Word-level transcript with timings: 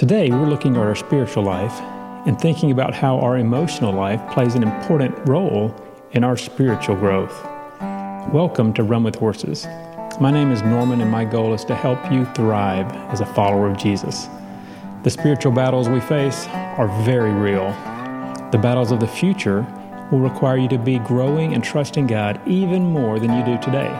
Today, 0.00 0.30
we're 0.30 0.48
looking 0.48 0.76
at 0.76 0.82
our 0.82 0.94
spiritual 0.94 1.42
life 1.42 1.78
and 2.26 2.40
thinking 2.40 2.70
about 2.70 2.94
how 2.94 3.18
our 3.18 3.36
emotional 3.36 3.92
life 3.92 4.18
plays 4.32 4.54
an 4.54 4.62
important 4.62 5.14
role 5.28 5.74
in 6.12 6.24
our 6.24 6.38
spiritual 6.38 6.96
growth. 6.96 7.44
Welcome 8.32 8.72
to 8.72 8.82
Run 8.82 9.04
with 9.04 9.16
Horses. 9.16 9.66
My 10.18 10.30
name 10.30 10.52
is 10.52 10.62
Norman, 10.62 11.02
and 11.02 11.10
my 11.10 11.26
goal 11.26 11.52
is 11.52 11.66
to 11.66 11.74
help 11.74 11.98
you 12.10 12.24
thrive 12.24 12.90
as 13.12 13.20
a 13.20 13.26
follower 13.26 13.68
of 13.68 13.76
Jesus. 13.76 14.26
The 15.02 15.10
spiritual 15.10 15.52
battles 15.52 15.90
we 15.90 16.00
face 16.00 16.46
are 16.48 16.88
very 17.04 17.34
real. 17.34 17.68
The 18.52 18.58
battles 18.62 18.92
of 18.92 19.00
the 19.00 19.06
future 19.06 19.66
will 20.10 20.20
require 20.20 20.56
you 20.56 20.68
to 20.68 20.78
be 20.78 20.98
growing 21.00 21.52
and 21.52 21.62
trusting 21.62 22.06
God 22.06 22.40
even 22.48 22.84
more 22.84 23.18
than 23.18 23.36
you 23.36 23.44
do 23.44 23.62
today. 23.62 23.90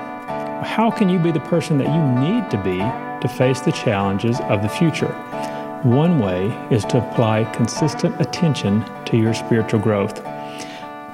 How 0.65 0.91
can 0.91 1.11
you 1.11 1.19
be 1.19 1.31
the 1.31 1.41
person 1.41 1.77
that 1.77 1.89
you 1.89 2.31
need 2.33 2.51
to 2.51 2.57
be 2.65 2.79
to 3.21 3.29
face 3.37 3.61
the 3.61 3.73
challenges 3.73 4.41
of 4.41 4.63
the 4.63 4.69
future? 4.71 5.15
One 5.83 6.19
way 6.19 6.49
is 6.71 6.85
to 6.87 6.99
apply 6.99 7.45
consistent 7.55 8.21
attention 8.21 8.85
to 9.07 9.17
your 9.17 9.33
spiritual 9.33 9.81
growth. 9.81 10.23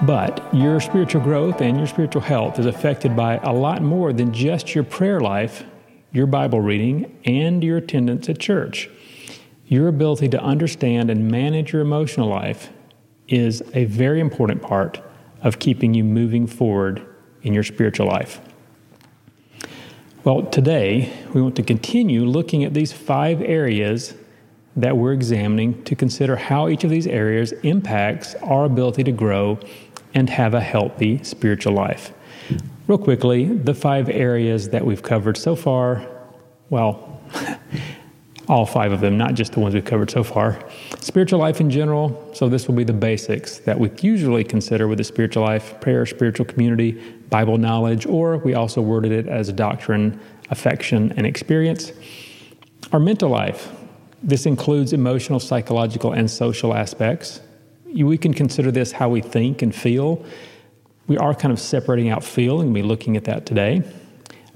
But 0.02 0.44
your 0.52 0.80
spiritual 0.80 1.20
growth 1.20 1.60
and 1.60 1.78
your 1.78 1.86
spiritual 1.86 2.22
health 2.22 2.58
is 2.58 2.66
affected 2.66 3.14
by 3.14 3.36
a 3.44 3.52
lot 3.52 3.80
more 3.80 4.12
than 4.12 4.32
just 4.32 4.74
your 4.74 4.82
prayer 4.82 5.20
life, 5.20 5.62
your 6.10 6.26
Bible 6.26 6.60
reading, 6.60 7.16
and 7.24 7.62
your 7.62 7.76
attendance 7.76 8.28
at 8.28 8.40
church. 8.40 8.90
Your 9.68 9.86
ability 9.86 10.30
to 10.30 10.42
understand 10.42 11.10
and 11.10 11.30
manage 11.30 11.72
your 11.72 11.82
emotional 11.82 12.28
life 12.28 12.70
is 13.28 13.62
a 13.72 13.84
very 13.84 14.18
important 14.18 14.62
part 14.62 15.00
of 15.42 15.60
keeping 15.60 15.94
you 15.94 16.02
moving 16.02 16.48
forward 16.48 17.06
in 17.42 17.54
your 17.54 17.62
spiritual 17.62 18.08
life. 18.08 18.40
Well, 20.24 20.42
today 20.42 21.12
we 21.32 21.40
want 21.40 21.54
to 21.54 21.62
continue 21.62 22.24
looking 22.24 22.64
at 22.64 22.74
these 22.74 22.92
five 22.92 23.40
areas 23.40 24.14
that 24.76 24.96
we're 24.96 25.12
examining 25.12 25.82
to 25.84 25.96
consider 25.96 26.36
how 26.36 26.68
each 26.68 26.84
of 26.84 26.90
these 26.90 27.06
areas 27.06 27.52
impacts 27.62 28.34
our 28.36 28.66
ability 28.66 29.02
to 29.04 29.12
grow 29.12 29.58
and 30.14 30.28
have 30.30 30.54
a 30.54 30.60
healthy 30.60 31.22
spiritual 31.24 31.72
life. 31.72 32.12
Real 32.86 32.98
quickly, 32.98 33.46
the 33.46 33.74
five 33.74 34.08
areas 34.08 34.68
that 34.68 34.84
we've 34.84 35.02
covered 35.02 35.36
so 35.36 35.56
far, 35.56 36.06
well, 36.70 37.20
all 38.48 38.64
five 38.64 38.92
of 38.92 39.00
them, 39.00 39.18
not 39.18 39.34
just 39.34 39.52
the 39.52 39.60
ones 39.60 39.74
we've 39.74 39.84
covered 39.84 40.10
so 40.10 40.22
far. 40.22 40.58
Spiritual 41.00 41.40
life 41.40 41.60
in 41.60 41.70
general, 41.70 42.30
so 42.32 42.48
this 42.48 42.68
will 42.68 42.76
be 42.76 42.84
the 42.84 42.92
basics 42.92 43.58
that 43.58 43.78
we 43.78 43.90
usually 44.00 44.44
consider 44.44 44.86
with 44.86 44.98
the 44.98 45.04
spiritual 45.04 45.42
life 45.42 45.80
prayer, 45.80 46.06
spiritual 46.06 46.46
community, 46.46 46.92
Bible 47.28 47.58
knowledge, 47.58 48.06
or 48.06 48.38
we 48.38 48.54
also 48.54 48.80
worded 48.80 49.10
it 49.10 49.26
as 49.26 49.52
doctrine, 49.52 50.20
affection, 50.50 51.12
and 51.16 51.26
experience. 51.26 51.92
Our 52.92 53.00
mental 53.00 53.30
life, 53.30 53.72
this 54.26 54.44
includes 54.44 54.92
emotional, 54.92 55.38
psychological, 55.38 56.10
and 56.10 56.28
social 56.28 56.74
aspects. 56.74 57.40
We 57.94 58.18
can 58.18 58.34
consider 58.34 58.72
this 58.72 58.90
how 58.90 59.08
we 59.08 59.20
think 59.20 59.62
and 59.62 59.72
feel. 59.72 60.22
We 61.06 61.16
are 61.16 61.32
kind 61.32 61.52
of 61.52 61.60
separating 61.60 62.10
out 62.10 62.24
feel 62.24 62.60
and 62.60 62.74
be 62.74 62.82
looking 62.82 63.16
at 63.16 63.24
that 63.24 63.46
today. 63.46 63.84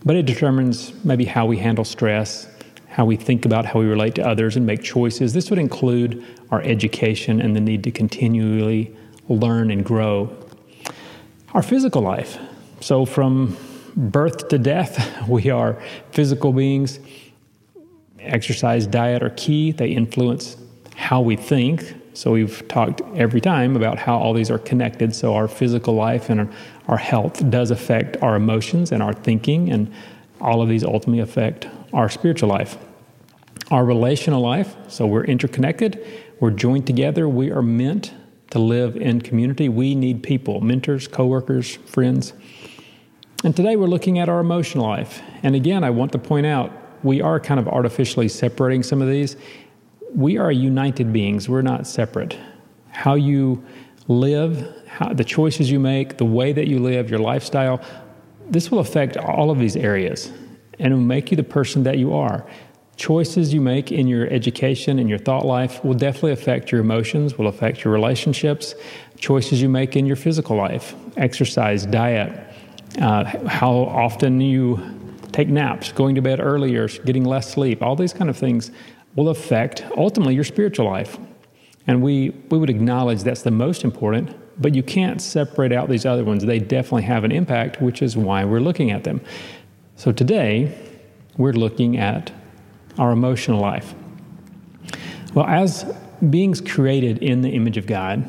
But 0.04 0.16
it 0.16 0.26
determines 0.26 0.92
maybe 1.04 1.24
how 1.24 1.46
we 1.46 1.58
handle 1.58 1.84
stress, 1.84 2.48
how 2.88 3.04
we 3.04 3.14
think 3.14 3.46
about 3.46 3.64
how 3.64 3.78
we 3.78 3.86
relate 3.86 4.16
to 4.16 4.26
others 4.26 4.56
and 4.56 4.66
make 4.66 4.82
choices. 4.82 5.34
This 5.34 5.50
would 5.50 5.58
include 5.60 6.26
our 6.50 6.60
education 6.62 7.40
and 7.40 7.54
the 7.54 7.60
need 7.60 7.84
to 7.84 7.92
continually 7.92 8.92
learn 9.28 9.70
and 9.70 9.84
grow. 9.84 10.36
Our 11.54 11.62
physical 11.62 12.02
life. 12.02 12.38
So, 12.80 13.04
from 13.04 13.56
birth 13.94 14.48
to 14.48 14.58
death, 14.58 14.98
we 15.28 15.48
are 15.48 15.80
physical 16.10 16.52
beings 16.52 16.98
exercise, 18.20 18.86
diet 18.86 19.22
are 19.22 19.30
key. 19.30 19.72
They 19.72 19.88
influence 19.90 20.56
how 20.96 21.20
we 21.20 21.36
think. 21.36 21.94
So 22.12 22.32
we've 22.32 22.66
talked 22.68 23.00
every 23.16 23.40
time 23.40 23.76
about 23.76 23.98
how 23.98 24.18
all 24.18 24.34
these 24.34 24.50
are 24.50 24.58
connected. 24.58 25.14
So 25.14 25.34
our 25.34 25.48
physical 25.48 25.94
life 25.94 26.28
and 26.28 26.52
our 26.88 26.98
health 26.98 27.48
does 27.50 27.70
affect 27.70 28.16
our 28.22 28.36
emotions 28.36 28.92
and 28.92 29.02
our 29.02 29.12
thinking, 29.12 29.70
and 29.70 29.92
all 30.40 30.60
of 30.60 30.68
these 30.68 30.84
ultimately 30.84 31.20
affect 31.20 31.68
our 31.92 32.08
spiritual 32.08 32.48
life. 32.48 32.76
Our 33.70 33.84
relational 33.84 34.42
life, 34.42 34.76
so 34.88 35.06
we're 35.06 35.24
interconnected, 35.24 36.04
we're 36.40 36.50
joined 36.50 36.86
together, 36.86 37.28
we 37.28 37.50
are 37.50 37.62
meant 37.62 38.12
to 38.50 38.58
live 38.58 38.96
in 38.96 39.20
community. 39.20 39.68
We 39.68 39.94
need 39.94 40.22
people, 40.22 40.60
mentors, 40.60 41.06
coworkers, 41.08 41.76
friends. 41.86 42.32
And 43.44 43.56
today 43.56 43.76
we're 43.76 43.86
looking 43.86 44.18
at 44.18 44.28
our 44.28 44.40
emotional 44.40 44.86
life. 44.86 45.22
And 45.42 45.54
again, 45.54 45.84
I 45.84 45.90
want 45.90 46.12
to 46.12 46.18
point 46.18 46.46
out 46.46 46.72
we 47.02 47.20
are 47.20 47.40
kind 47.40 47.60
of 47.60 47.68
artificially 47.68 48.28
separating 48.28 48.82
some 48.82 49.00
of 49.00 49.08
these. 49.08 49.36
We 50.14 50.38
are 50.38 50.50
united 50.50 51.12
beings, 51.12 51.48
we're 51.48 51.62
not 51.62 51.86
separate. 51.86 52.36
How 52.90 53.14
you 53.14 53.64
live, 54.08 54.84
how, 54.88 55.12
the 55.12 55.24
choices 55.24 55.70
you 55.70 55.78
make, 55.78 56.18
the 56.18 56.24
way 56.24 56.52
that 56.52 56.66
you 56.66 56.78
live, 56.78 57.10
your 57.10 57.20
lifestyle, 57.20 57.80
this 58.48 58.70
will 58.70 58.80
affect 58.80 59.16
all 59.16 59.50
of 59.50 59.58
these 59.58 59.76
areas 59.76 60.32
and 60.80 60.92
it 60.92 60.96
will 60.96 61.02
make 61.02 61.30
you 61.30 61.36
the 61.36 61.44
person 61.44 61.84
that 61.84 61.98
you 61.98 62.12
are. 62.12 62.44
Choices 62.96 63.54
you 63.54 63.60
make 63.60 63.92
in 63.92 64.08
your 64.08 64.26
education 64.28 64.98
and 64.98 65.08
your 65.08 65.18
thought 65.18 65.46
life 65.46 65.82
will 65.84 65.94
definitely 65.94 66.32
affect 66.32 66.72
your 66.72 66.80
emotions, 66.80 67.38
will 67.38 67.46
affect 67.46 67.84
your 67.84 67.92
relationships. 67.92 68.74
Choices 69.16 69.62
you 69.62 69.68
make 69.68 69.96
in 69.96 70.06
your 70.06 70.16
physical 70.16 70.56
life, 70.56 70.94
exercise, 71.16 71.86
diet, 71.86 72.32
uh, 73.00 73.24
how 73.46 73.72
often 73.72 74.40
you 74.40 74.76
take 75.40 75.48
naps, 75.48 75.90
going 75.92 76.14
to 76.14 76.20
bed 76.20 76.38
earlier, 76.38 76.86
getting 76.88 77.24
less 77.24 77.50
sleep, 77.50 77.82
all 77.82 77.96
these 77.96 78.12
kind 78.12 78.28
of 78.28 78.36
things 78.36 78.70
will 79.16 79.30
affect 79.30 79.82
ultimately 79.96 80.34
your 80.34 80.44
spiritual 80.44 80.84
life. 80.84 81.18
And 81.86 82.02
we, 82.02 82.30
we 82.50 82.58
would 82.58 82.68
acknowledge 82.68 83.22
that's 83.22 83.42
the 83.42 83.50
most 83.50 83.82
important, 83.82 84.36
but 84.60 84.74
you 84.74 84.82
can't 84.82 85.20
separate 85.20 85.72
out 85.72 85.88
these 85.88 86.04
other 86.04 86.24
ones. 86.24 86.44
They 86.44 86.58
definitely 86.58 87.04
have 87.04 87.24
an 87.24 87.32
impact, 87.32 87.80
which 87.80 88.02
is 88.02 88.18
why 88.18 88.44
we're 88.44 88.60
looking 88.60 88.90
at 88.90 89.04
them. 89.04 89.22
So 89.96 90.12
today, 90.12 90.76
we're 91.38 91.54
looking 91.54 91.96
at 91.96 92.30
our 92.98 93.10
emotional 93.10 93.60
life. 93.60 93.94
Well, 95.32 95.46
as 95.46 95.90
beings 96.28 96.60
created 96.60 97.18
in 97.18 97.40
the 97.40 97.50
image 97.50 97.78
of 97.78 97.86
God, 97.86 98.28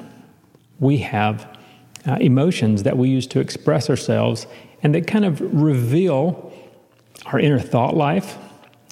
we 0.80 1.00
have 1.00 1.60
uh, 2.08 2.18
emotions 2.22 2.84
that 2.84 2.98
we 2.98 3.10
use 3.10 3.28
to 3.28 3.42
express 3.42 3.90
ourselves 3.90 4.48
and 4.82 4.96
that 4.96 5.08
kind 5.08 5.26
of 5.26 5.42
reveal 5.42 6.51
our 7.28 7.40
inner 7.40 7.60
thought 7.60 7.96
life. 7.96 8.38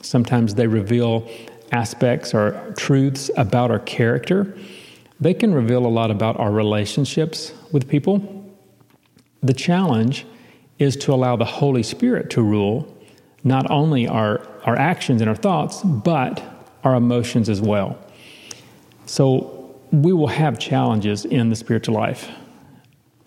Sometimes 0.02 0.56
they 0.56 0.68
reveal 0.68 1.30
aspects 1.72 2.34
or 2.34 2.74
truths 2.78 3.30
about 3.38 3.72
our 3.72 3.80
character. 3.80 4.58
They 5.20 5.34
can 5.34 5.54
reveal 5.54 5.86
a 5.86 5.90
lot 5.90 6.12
about 6.12 6.40
our 6.40 6.52
relationships 6.52 7.54
with 7.72 7.88
people. 7.88 8.50
The 9.44 9.54
challenge 9.54 10.26
is 10.80 10.96
to 10.98 11.14
allow 11.14 11.36
the 11.36 11.46
Holy 11.46 11.84
Spirit 11.84 12.30
to 12.32 12.42
rule 12.42 12.96
not 13.44 13.70
only 13.70 14.08
our, 14.08 14.46
our 14.66 14.78
actions 14.78 15.22
and 15.22 15.30
our 15.30 15.36
thoughts, 15.36 15.82
but 15.84 16.42
our 16.84 16.96
emotions 16.96 17.50
as 17.50 17.62
well. 17.62 17.98
So 19.06 19.76
we 19.92 20.14
will 20.14 20.28
have 20.28 20.60
challenges 20.60 21.26
in 21.26 21.50
the 21.50 21.56
spiritual 21.56 21.96
life. 21.96 22.30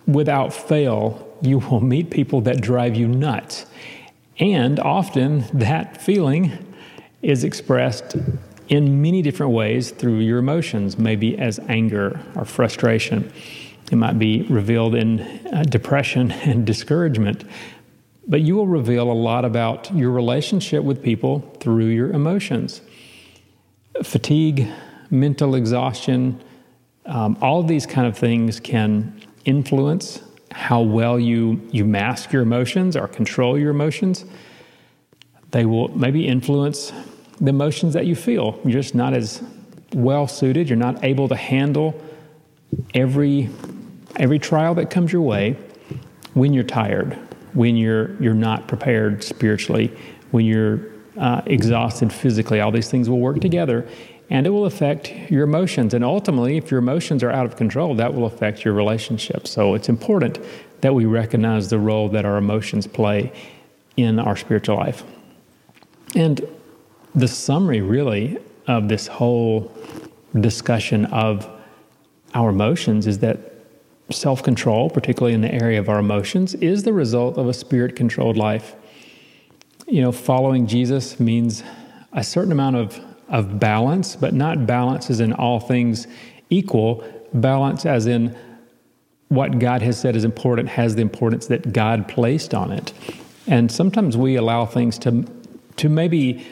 Without 0.06 0.52
fail, 0.52 1.28
you 1.42 1.58
will 1.58 1.80
meet 1.80 2.10
people 2.10 2.40
that 2.42 2.60
drive 2.60 2.96
you 2.96 3.08
nuts. 3.08 3.66
And 4.38 4.80
often 4.80 5.44
that 5.52 6.00
feeling 6.00 6.52
is 7.20 7.44
expressed 7.44 8.16
in 8.68 9.02
many 9.02 9.22
different 9.22 9.52
ways 9.52 9.90
through 9.90 10.18
your 10.18 10.38
emotions, 10.38 10.98
maybe 10.98 11.36
as 11.38 11.58
anger 11.68 12.20
or 12.34 12.44
frustration. 12.44 13.30
It 13.90 13.96
might 13.96 14.18
be 14.18 14.42
revealed 14.42 14.94
in 14.94 15.20
uh, 15.20 15.64
depression 15.68 16.30
and 16.46 16.66
discouragement. 16.66 17.44
But 18.26 18.40
you 18.40 18.56
will 18.56 18.68
reveal 18.68 19.10
a 19.10 19.12
lot 19.12 19.44
about 19.44 19.94
your 19.94 20.10
relationship 20.10 20.84
with 20.84 21.02
people 21.02 21.40
through 21.60 21.86
your 21.86 22.10
emotions. 22.10 22.80
Fatigue, 24.02 24.68
mental 25.10 25.54
exhaustion, 25.54 26.40
um, 27.04 27.36
all 27.40 27.62
these 27.62 27.84
kind 27.84 28.06
of 28.06 28.16
things 28.16 28.60
can 28.60 29.20
influence 29.44 30.22
how 30.52 30.80
well 30.80 31.18
you, 31.18 31.60
you 31.70 31.84
mask 31.84 32.32
your 32.32 32.42
emotions 32.42 32.96
or 32.96 33.08
control 33.08 33.58
your 33.58 33.70
emotions. 33.70 34.24
They 35.50 35.64
will 35.64 35.88
maybe 35.96 36.26
influence 36.26 36.92
the 37.40 37.50
emotions 37.50 37.94
that 37.94 38.06
you 38.06 38.14
feel. 38.14 38.58
You're 38.64 38.80
just 38.80 38.94
not 38.94 39.14
as 39.14 39.42
well 39.94 40.26
suited, 40.26 40.68
you're 40.68 40.78
not 40.78 41.04
able 41.04 41.28
to 41.28 41.36
handle 41.36 42.00
every, 42.94 43.50
every 44.16 44.38
trial 44.38 44.74
that 44.76 44.90
comes 44.90 45.12
your 45.12 45.22
way 45.22 45.56
when 46.34 46.52
you're 46.52 46.64
tired, 46.64 47.14
when 47.52 47.76
you're, 47.76 48.14
you're 48.22 48.32
not 48.34 48.68
prepared 48.68 49.22
spiritually, 49.22 49.94
when 50.30 50.46
you're 50.46 50.80
uh, 51.18 51.42
exhausted 51.44 52.12
physically. 52.12 52.60
All 52.60 52.70
these 52.70 52.90
things 52.90 53.10
will 53.10 53.20
work 53.20 53.40
together 53.40 53.86
and 54.32 54.46
it 54.46 54.50
will 54.50 54.64
affect 54.64 55.12
your 55.30 55.44
emotions. 55.44 55.92
And 55.92 56.02
ultimately, 56.02 56.56
if 56.56 56.70
your 56.70 56.78
emotions 56.78 57.22
are 57.22 57.30
out 57.30 57.44
of 57.44 57.56
control, 57.56 57.94
that 57.96 58.14
will 58.14 58.24
affect 58.24 58.64
your 58.64 58.72
relationship. 58.72 59.46
So 59.46 59.74
it's 59.74 59.90
important 59.90 60.38
that 60.80 60.94
we 60.94 61.04
recognize 61.04 61.68
the 61.68 61.78
role 61.78 62.08
that 62.08 62.24
our 62.24 62.38
emotions 62.38 62.86
play 62.86 63.30
in 63.98 64.18
our 64.18 64.34
spiritual 64.34 64.76
life. 64.76 65.04
And 66.14 66.40
the 67.14 67.28
summary, 67.28 67.82
really, 67.82 68.38
of 68.66 68.88
this 68.88 69.06
whole 69.06 69.70
discussion 70.40 71.04
of 71.06 71.46
our 72.32 72.48
emotions 72.48 73.06
is 73.06 73.18
that 73.18 73.38
self 74.08 74.42
control, 74.42 74.88
particularly 74.88 75.34
in 75.34 75.42
the 75.42 75.52
area 75.52 75.78
of 75.78 75.90
our 75.90 75.98
emotions, 75.98 76.54
is 76.54 76.84
the 76.84 76.94
result 76.94 77.36
of 77.36 77.48
a 77.48 77.54
spirit 77.54 77.96
controlled 77.96 78.38
life. 78.38 78.76
You 79.86 80.00
know, 80.00 80.10
following 80.10 80.66
Jesus 80.66 81.20
means 81.20 81.62
a 82.14 82.24
certain 82.24 82.52
amount 82.52 82.76
of, 82.76 82.98
of 83.32 83.58
balance, 83.58 84.14
but 84.14 84.34
not 84.34 84.66
balance 84.66 85.10
as 85.10 85.18
in 85.18 85.32
all 85.32 85.58
things 85.58 86.06
equal, 86.50 87.02
balance 87.32 87.84
as 87.84 88.06
in 88.06 88.36
what 89.28 89.58
God 89.58 89.80
has 89.80 89.98
said 89.98 90.14
is 90.14 90.24
important 90.24 90.68
has 90.68 90.94
the 90.94 91.00
importance 91.00 91.46
that 91.46 91.72
God 91.72 92.06
placed 92.06 92.52
on 92.54 92.70
it. 92.70 92.92
And 93.46 93.72
sometimes 93.72 94.16
we 94.16 94.36
allow 94.36 94.66
things 94.66 94.98
to, 95.00 95.24
to 95.76 95.88
maybe 95.88 96.46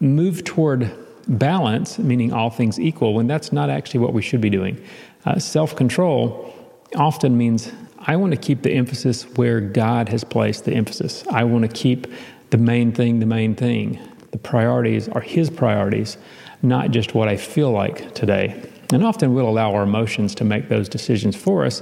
move 0.00 0.42
toward 0.44 0.90
balance, 1.28 1.98
meaning 1.98 2.32
all 2.32 2.48
things 2.48 2.80
equal, 2.80 3.12
when 3.12 3.26
that's 3.26 3.52
not 3.52 3.68
actually 3.68 4.00
what 4.00 4.14
we 4.14 4.22
should 4.22 4.40
be 4.40 4.50
doing. 4.50 4.82
Uh, 5.26 5.38
Self 5.38 5.76
control 5.76 6.54
often 6.94 7.36
means 7.36 7.70
I 7.98 8.16
want 8.16 8.32
to 8.32 8.38
keep 8.38 8.62
the 8.62 8.72
emphasis 8.72 9.24
where 9.36 9.60
God 9.60 10.08
has 10.08 10.24
placed 10.24 10.64
the 10.64 10.72
emphasis. 10.72 11.24
I 11.30 11.44
want 11.44 11.62
to 11.62 11.68
keep 11.68 12.06
the 12.50 12.58
main 12.58 12.92
thing 12.92 13.18
the 13.18 13.26
main 13.26 13.54
thing. 13.54 14.00
The 14.30 14.38
priorities 14.38 15.08
are 15.08 15.20
His 15.20 15.50
priorities, 15.50 16.16
not 16.62 16.90
just 16.90 17.14
what 17.14 17.28
I 17.28 17.36
feel 17.36 17.70
like 17.70 18.14
today. 18.14 18.62
And 18.92 19.04
often 19.04 19.34
we'll 19.34 19.48
allow 19.48 19.74
our 19.74 19.82
emotions 19.82 20.34
to 20.36 20.44
make 20.44 20.68
those 20.68 20.88
decisions 20.88 21.34
for 21.36 21.64
us, 21.64 21.80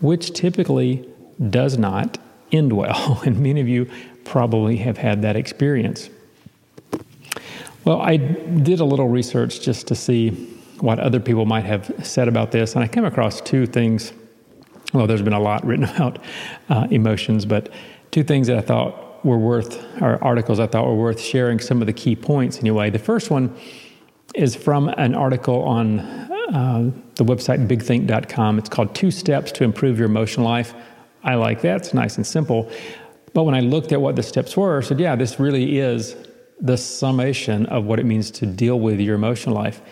which 0.00 0.32
typically 0.32 1.08
does 1.50 1.78
not 1.78 2.18
end 2.52 2.72
well. 2.72 3.20
And 3.26 3.40
many 3.40 3.60
of 3.60 3.68
you 3.68 3.90
probably 4.24 4.76
have 4.78 4.98
had 4.98 5.22
that 5.22 5.36
experience. 5.36 6.10
Well, 7.84 8.00
I 8.00 8.16
did 8.16 8.80
a 8.80 8.84
little 8.84 9.08
research 9.08 9.60
just 9.60 9.86
to 9.88 9.94
see 9.94 10.30
what 10.80 10.98
other 10.98 11.20
people 11.20 11.46
might 11.46 11.64
have 11.64 11.90
said 12.02 12.28
about 12.28 12.50
this, 12.50 12.74
and 12.74 12.82
I 12.82 12.88
came 12.88 13.04
across 13.04 13.40
two 13.40 13.66
things. 13.66 14.12
Well, 14.92 15.06
there's 15.06 15.22
been 15.22 15.32
a 15.32 15.40
lot 15.40 15.64
written 15.66 15.84
about 15.84 16.18
uh, 16.68 16.88
emotions, 16.90 17.46
but 17.46 17.70
two 18.10 18.24
things 18.24 18.48
that 18.48 18.58
I 18.58 18.60
thought 18.60 19.05
were 19.24 19.38
worth, 19.38 19.84
or 20.02 20.22
articles 20.22 20.60
I 20.60 20.66
thought 20.66 20.86
were 20.86 20.94
worth 20.94 21.20
sharing 21.20 21.58
some 21.58 21.80
of 21.80 21.86
the 21.86 21.92
key 21.92 22.16
points 22.16 22.58
anyway. 22.58 22.90
The 22.90 22.98
first 22.98 23.30
one 23.30 23.54
is 24.34 24.54
from 24.54 24.88
an 24.88 25.14
article 25.14 25.62
on 25.62 26.00
uh, 26.00 26.90
the 27.16 27.24
website 27.24 27.66
bigthink.com. 27.66 28.58
It's 28.58 28.68
called 28.68 28.94
Two 28.94 29.10
Steps 29.10 29.52
to 29.52 29.64
Improve 29.64 29.98
Your 29.98 30.06
Emotional 30.06 30.46
Life. 30.46 30.74
I 31.24 31.34
like 31.34 31.62
that, 31.62 31.78
it's 31.78 31.94
nice 31.94 32.16
and 32.16 32.26
simple. 32.26 32.70
But 33.32 33.42
when 33.42 33.54
I 33.54 33.60
looked 33.60 33.92
at 33.92 34.00
what 34.00 34.16
the 34.16 34.22
steps 34.22 34.56
were, 34.56 34.78
I 34.78 34.80
said, 34.80 35.00
yeah, 35.00 35.16
this 35.16 35.38
really 35.38 35.78
is 35.78 36.16
the 36.60 36.76
summation 36.76 37.66
of 37.66 37.84
what 37.84 37.98
it 37.98 38.06
means 38.06 38.30
to 38.30 38.46
deal 38.46 38.80
with 38.80 39.00
your 39.00 39.14
emotional 39.14 39.54
life. 39.54 39.82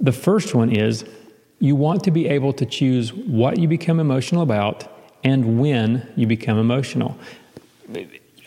The 0.00 0.12
first 0.12 0.54
one 0.54 0.70
is 0.70 1.04
you 1.58 1.74
want 1.74 2.04
to 2.04 2.10
be 2.10 2.28
able 2.28 2.52
to 2.54 2.66
choose 2.66 3.12
what 3.12 3.58
you 3.58 3.68
become 3.68 4.00
emotional 4.00 4.42
about 4.42 4.88
and 5.24 5.60
when 5.60 6.12
you 6.16 6.26
become 6.26 6.58
emotional. 6.58 7.18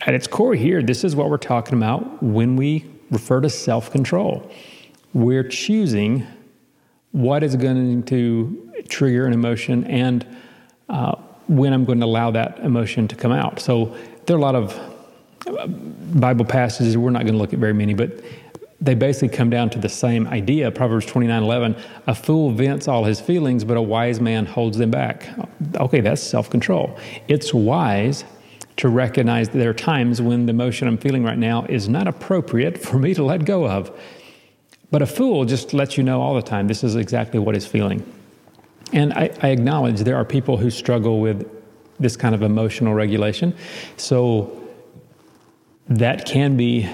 At 0.06 0.14
its 0.14 0.28
core, 0.28 0.54
here, 0.54 0.84
this 0.84 1.04
is 1.04 1.16
what 1.16 1.30
we're 1.32 1.38
talking 1.38 1.76
about 1.76 2.22
when 2.22 2.56
we 2.56 2.86
refer 3.10 3.42
to 3.42 3.50
self 3.50 3.92
control. 3.92 4.52
We're 5.14 5.48
choosing 5.48 6.28
what 7.12 7.44
is 7.44 7.56
going 7.56 8.04
to 8.04 8.72
trigger 8.88 9.26
an 9.26 9.34
emotion 9.34 9.84
and 9.86 10.26
uh, 10.90 11.16
when 11.48 11.74
I'm 11.74 11.86
going 11.86 12.00
to 12.00 12.06
allow 12.06 12.30
that 12.32 12.60
emotion 12.60 13.08
to 13.08 13.16
come 13.16 13.32
out. 13.32 13.60
So 13.60 13.98
there 14.26 14.36
are 14.36 14.40
a 14.40 14.42
lot 14.42 14.56
of 14.56 14.80
uh, 15.48 15.68
Bible 15.68 16.46
passages, 16.46 16.98
we're 16.98 17.10
not 17.10 17.24
going 17.24 17.34
to 17.34 17.40
look 17.40 17.54
at 17.54 17.60
very 17.60 17.74
many, 17.74 17.94
but 17.94 18.24
they 18.82 18.94
basically 18.94 19.36
come 19.36 19.50
down 19.50 19.70
to 19.72 19.80
the 19.80 19.90
same 19.90 20.28
idea. 20.28 20.70
Proverbs 20.70 21.06
29 21.06 21.42
11, 21.42 21.76
a 22.08 22.14
fool 22.14 22.52
vents 22.52 22.88
all 22.88 23.04
his 23.04 23.20
feelings, 23.20 23.64
but 23.64 23.78
a 23.78 23.82
wise 23.82 24.20
man 24.20 24.46
holds 24.46 24.78
them 24.78 24.92
back. 24.92 25.30
Okay, 25.76 26.02
that's 26.02 26.22
self 26.22 26.50
control. 26.50 27.00
It's 27.28 27.54
wise 27.54 28.26
to 28.78 28.90
recognize 28.90 29.50
that 29.50 29.58
there 29.58 29.70
are 29.70 29.74
times 29.74 30.22
when 30.22 30.46
the 30.46 30.52
emotion 30.52 30.88
I'm 30.88 30.98
feeling 30.98 31.24
right 31.24 31.38
now 31.38 31.66
is 31.66 31.88
not 31.88 32.08
appropriate 32.08 32.78
for 32.78 33.00
me 33.00 33.14
to 33.14 33.24
let 33.24 33.46
go 33.46 33.68
of. 33.68 33.92
But 34.92 35.02
a 35.02 35.06
fool 35.06 35.46
just 35.46 35.74
lets 35.74 35.98
you 35.98 36.04
know 36.04 36.22
all 36.22 36.36
the 36.36 36.42
time 36.42 36.68
this 36.68 36.84
is 36.84 36.96
exactly 36.96 37.40
what 37.40 37.56
he's 37.56 37.66
feeling. 37.66 38.04
And 38.94 39.14
I, 39.14 39.30
I 39.42 39.50
acknowledge 39.50 40.02
there 40.02 40.16
are 40.16 40.26
people 40.26 40.58
who 40.58 40.70
struggle 40.70 41.20
with 41.20 41.50
this 42.00 42.16
kind 42.16 42.36
of 42.36 42.42
emotional 42.42 42.94
regulation. 42.94 43.56
So 43.98 44.62
that 45.88 46.26
can 46.26 46.58
be 46.58 46.90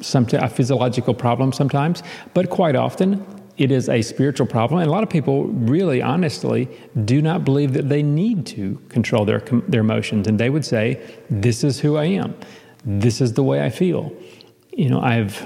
some 0.00 0.26
a 0.32 0.48
physiological 0.48 1.14
problem 1.14 1.52
sometimes, 1.52 2.02
but 2.34 2.50
quite 2.50 2.74
often 2.74 3.24
it 3.58 3.70
is 3.70 3.88
a 3.88 4.02
spiritual 4.02 4.46
problem. 4.46 4.80
And 4.80 4.88
a 4.88 4.92
lot 4.92 5.02
of 5.02 5.10
people 5.10 5.44
really 5.44 6.00
honestly 6.00 6.68
do 7.04 7.20
not 7.20 7.44
believe 7.44 7.72
that 7.74 7.88
they 7.88 8.02
need 8.02 8.46
to 8.46 8.80
control 8.88 9.24
their, 9.24 9.40
their 9.68 9.82
emotions. 9.82 10.26
And 10.26 10.38
they 10.38 10.50
would 10.50 10.64
say, 10.64 11.00
This 11.28 11.64
is 11.64 11.80
who 11.80 11.96
I 11.96 12.04
am, 12.04 12.34
this 12.84 13.20
is 13.20 13.34
the 13.34 13.42
way 13.42 13.64
I 13.64 13.70
feel. 13.70 14.12
You 14.72 14.90
know, 14.90 15.00
I've 15.00 15.44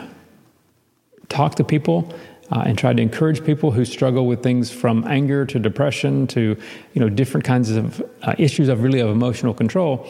talked 1.29 1.57
to 1.59 1.65
people. 1.65 2.13
Uh, 2.49 2.63
and 2.65 2.79
tried 2.79 2.97
to 2.97 3.03
encourage 3.03 3.45
people 3.45 3.73
who 3.73 3.85
struggle 3.85 4.25
with 4.25 4.41
things 4.41 4.71
from 4.71 5.03
anger 5.09 5.45
to 5.45 5.59
depression 5.59 6.29
to 6.29 6.57
you 6.95 7.01
know 7.01 7.09
different 7.09 7.45
kinds 7.45 7.73
of 7.73 8.01
uh, 8.23 8.37
issues 8.39 8.69
of 8.69 8.85
really 8.85 9.01
of 9.01 9.09
emotional 9.09 9.53
control 9.53 10.09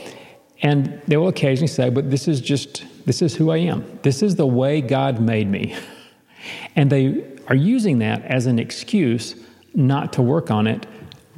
and 0.62 1.00
they 1.06 1.16
will 1.16 1.28
occasionally 1.28 1.68
say, 1.68 1.90
but 1.90 2.10
this 2.10 2.28
is 2.28 2.40
just, 2.40 2.84
this 3.04 3.20
is 3.20 3.34
who 3.36 3.50
I 3.50 3.58
am. 3.58 3.98
This 4.02 4.22
is 4.22 4.36
the 4.36 4.46
way 4.46 4.80
God 4.80 5.20
made 5.20 5.48
me. 5.48 5.76
And 6.76 6.90
they 6.90 7.24
are 7.48 7.54
using 7.54 7.98
that 8.00 8.22
as 8.24 8.46
an 8.46 8.58
excuse 8.58 9.34
not 9.74 10.12
to 10.14 10.22
work 10.22 10.50
on 10.50 10.66
it 10.66 10.86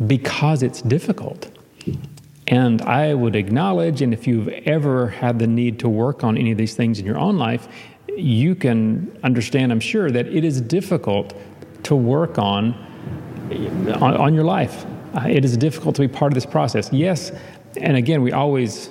because 0.06 0.62
it's 0.62 0.80
difficult. 0.82 1.50
And 2.46 2.80
I 2.82 3.12
would 3.14 3.36
acknowledge, 3.36 4.00
and 4.00 4.14
if 4.14 4.26
you've 4.26 4.48
ever 4.48 5.08
had 5.08 5.38
the 5.38 5.46
need 5.46 5.78
to 5.80 5.88
work 5.88 6.24
on 6.24 6.38
any 6.38 6.52
of 6.52 6.58
these 6.58 6.74
things 6.74 6.98
in 6.98 7.04
your 7.04 7.18
own 7.18 7.36
life, 7.36 7.68
you 8.16 8.54
can 8.54 9.18
understand, 9.22 9.70
I'm 9.70 9.80
sure, 9.80 10.10
that 10.10 10.26
it 10.26 10.44
is 10.44 10.60
difficult 10.60 11.34
to 11.84 11.94
work 11.94 12.38
on 12.38 12.86
on, 14.00 14.16
on 14.16 14.34
your 14.34 14.44
life. 14.44 14.84
Uh, 15.14 15.26
it 15.28 15.44
is 15.44 15.56
difficult 15.56 15.94
to 15.96 16.02
be 16.02 16.08
part 16.08 16.32
of 16.32 16.34
this 16.34 16.46
process. 16.46 16.92
Yes, 16.92 17.32
and 17.76 17.96
again, 17.96 18.22
we 18.22 18.32
always 18.32 18.90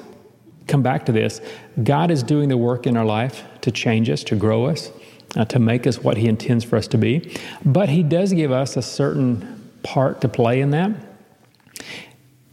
come 0.68 0.82
back 0.82 1.06
to 1.06 1.12
this. 1.12 1.42
God 1.84 2.12
is 2.12 2.24
doing 2.24 2.50
the 2.50 2.58
work 2.58 2.88
in 2.88 2.98
our 2.98 3.06
life 3.06 3.44
to 3.62 3.72
change 3.72 4.10
us, 4.10 4.24
to 4.26 4.36
grow 4.36 4.66
us, 4.66 4.92
uh, 5.36 5.46
to 5.46 5.60
make 5.60 5.86
us 5.86 6.00
what 6.00 6.18
He 6.18 6.28
intends 6.28 6.64
for 6.64 6.76
us 6.78 6.88
to 6.88 6.98
be. 6.98 7.36
But 7.66 7.90
He 7.90 8.04
does 8.04 8.34
give 8.34 8.52
us 8.52 8.78
a 8.78 8.82
certain 8.82 9.72
part 9.84 10.22
to 10.22 10.30
play 10.30 10.62
in 10.62 10.72
that. 10.72 10.92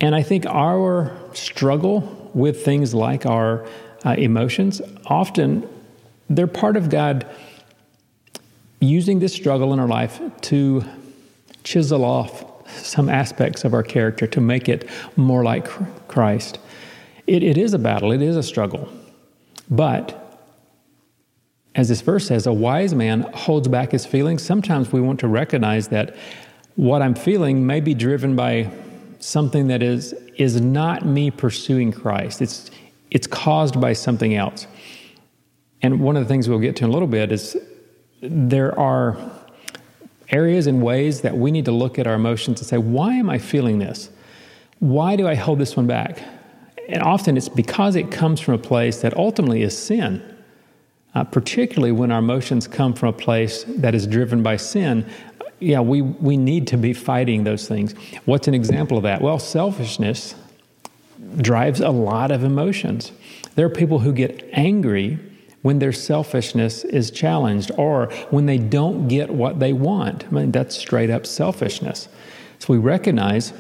And 0.01 0.15
I 0.15 0.23
think 0.23 0.45
our 0.47 1.17
struggle 1.33 2.31
with 2.35 2.65
things 2.65 2.95
like 2.95 3.27
our 3.27 3.67
uh, 4.05 4.15
emotions 4.19 4.83
often 5.07 5.69
they're 6.29 6.47
part 6.47 6.77
of 6.77 6.91
God 6.91 7.27
using 8.81 9.19
this 9.19 9.33
struggle 9.33 9.73
in 9.73 9.81
our 9.81 9.89
life 9.89 10.21
to 10.43 10.85
chisel 11.63 12.05
off 12.05 12.45
some 12.71 13.09
aspects 13.09 13.65
of 13.65 13.75
our 13.75 13.83
character 13.83 14.27
to 14.27 14.41
make 14.41 14.69
it 14.69 14.89
more 15.17 15.45
like 15.45 15.67
Christ. 16.09 16.59
It, 17.27 17.43
it 17.43 17.57
is 17.57 17.75
a 17.75 17.79
battle, 17.79 18.13
it 18.13 18.23
is 18.23 18.37
a 18.37 18.43
struggle. 18.43 18.89
But 19.71 20.24
as 21.75 21.89
this 21.89 22.01
verse 22.01 22.27
says, 22.27 22.47
a 22.47 22.53
wise 22.53 22.95
man 22.95 23.23
holds 23.35 23.69
back 23.69 23.93
his 23.93 24.07
feelings. 24.07 24.43
Sometimes 24.43 24.93
we 24.93 25.01
want 25.01 25.21
to 25.21 25.29
recognize 25.29 25.89
that 25.89 26.15
what 26.77 27.03
I'm 27.03 27.15
feeling 27.15 27.67
may 27.67 27.81
be 27.81 27.95
driven 27.95 28.37
by 28.37 28.71
something 29.19 29.69
that 29.69 29.83
is, 29.83 30.13
is 30.37 30.61
not 30.61 31.05
me 31.05 31.31
pursuing 31.31 31.93
Christ. 31.93 32.43
It's, 32.43 32.71
it's 33.11 33.27
caused 33.27 33.81
by 33.81 33.93
something 33.93 34.35
else. 34.35 34.67
And 35.83 36.01
one 36.01 36.17
of 36.17 36.23
the 36.23 36.29
things 36.29 36.49
we'll 36.49 36.59
get 36.59 36.77
to 36.77 36.85
in 36.85 36.91
a 36.91 36.93
little 36.93 37.09
bit 37.09 37.33
is 37.33 37.57
there 38.21 38.79
are 38.79 39.17
areas 40.31 40.67
and 40.67 40.83
ways 40.83 41.23
that 41.23 41.37
we 41.37 41.51
need 41.51 41.65
to 41.65 41.73
look 41.73 41.99
at 41.99 42.07
our 42.07 42.15
emotions 42.15 42.61
and 42.61 42.69
say, 42.69 42.79
why 42.79 43.15
am 43.15 43.29
I 43.29 43.39
feeling 43.39 43.79
this? 43.79 44.11
Why 44.79 45.17
do 45.17 45.29
I 45.29 45.35
hold 45.35 45.59
this 45.59 45.77
one 45.77 45.87
back? 45.87 46.23
And 46.89 47.03
often 47.03 47.37
it's 47.37 47.49
because 47.49 47.97
it 47.97 48.11
comes 48.11 48.41
from 48.41 48.55
a 48.55 48.59
place 48.59 49.01
that 49.03 49.17
ultimately 49.17 49.63
is 49.63 49.77
sin. 49.77 50.23
Uh, 51.15 51.23
particularly 51.23 51.93
when 51.93 52.11
our 52.11 52.19
emotions 52.19 52.67
come 52.67 52.93
from 52.93 53.11
a 53.11 53.13
place 53.13 53.65
that 53.69 53.95
is 53.95 54.07
driven 54.07 54.43
by 54.43 54.57
sin, 54.57 55.07
yeah, 55.61 55.81
we, 55.81 56.03
we 56.03 56.37
need 56.37 56.67
to 56.67 56.77
be 56.77 56.93
fighting 56.93 57.45
those 57.45 57.69
things. 57.69 57.95
What's 58.25 58.49
an 58.49 58.55
example 58.55 58.97
of 58.97 59.05
that? 59.05 59.23
Well, 59.23 59.39
selfishness 59.39 60.35
drives 61.37 61.81
a 61.81 61.91
lot 61.91 62.31
of 62.33 62.43
emotions. 62.43 63.13
There 63.55 63.65
are 63.65 63.71
people 63.71 64.01
who 64.01 64.13
get 64.13 64.49
angry 64.53 65.19
when 65.63 65.79
their 65.79 65.93
selfishness 65.93 66.85
is 66.85 67.11
challenged 67.11 67.71
or 67.79 68.07
when 68.31 68.47
they 68.47 68.59
don't 68.59 69.07
get 69.07 69.31
what 69.31 69.61
they 69.61 69.73
want. 69.73 70.25
I 70.27 70.31
mean, 70.31 70.53
that's 70.53 70.77
straight 70.77 71.11
up 71.11 71.27
selfishness. 71.27 72.09
So 72.59 72.73
we 72.73 72.79
recognize 72.79 73.53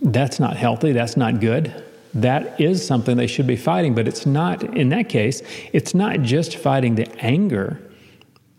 that's 0.00 0.38
not 0.38 0.56
healthy, 0.56 0.92
that's 0.92 1.16
not 1.16 1.40
good 1.40 1.84
that 2.22 2.60
is 2.60 2.86
something 2.86 3.16
they 3.16 3.26
should 3.26 3.46
be 3.46 3.56
fighting. 3.56 3.94
But 3.94 4.08
it's 4.08 4.26
not, 4.26 4.62
in 4.76 4.88
that 4.90 5.08
case, 5.08 5.42
it's 5.72 5.94
not 5.94 6.20
just 6.20 6.56
fighting 6.56 6.94
the 6.94 7.08
anger, 7.18 7.80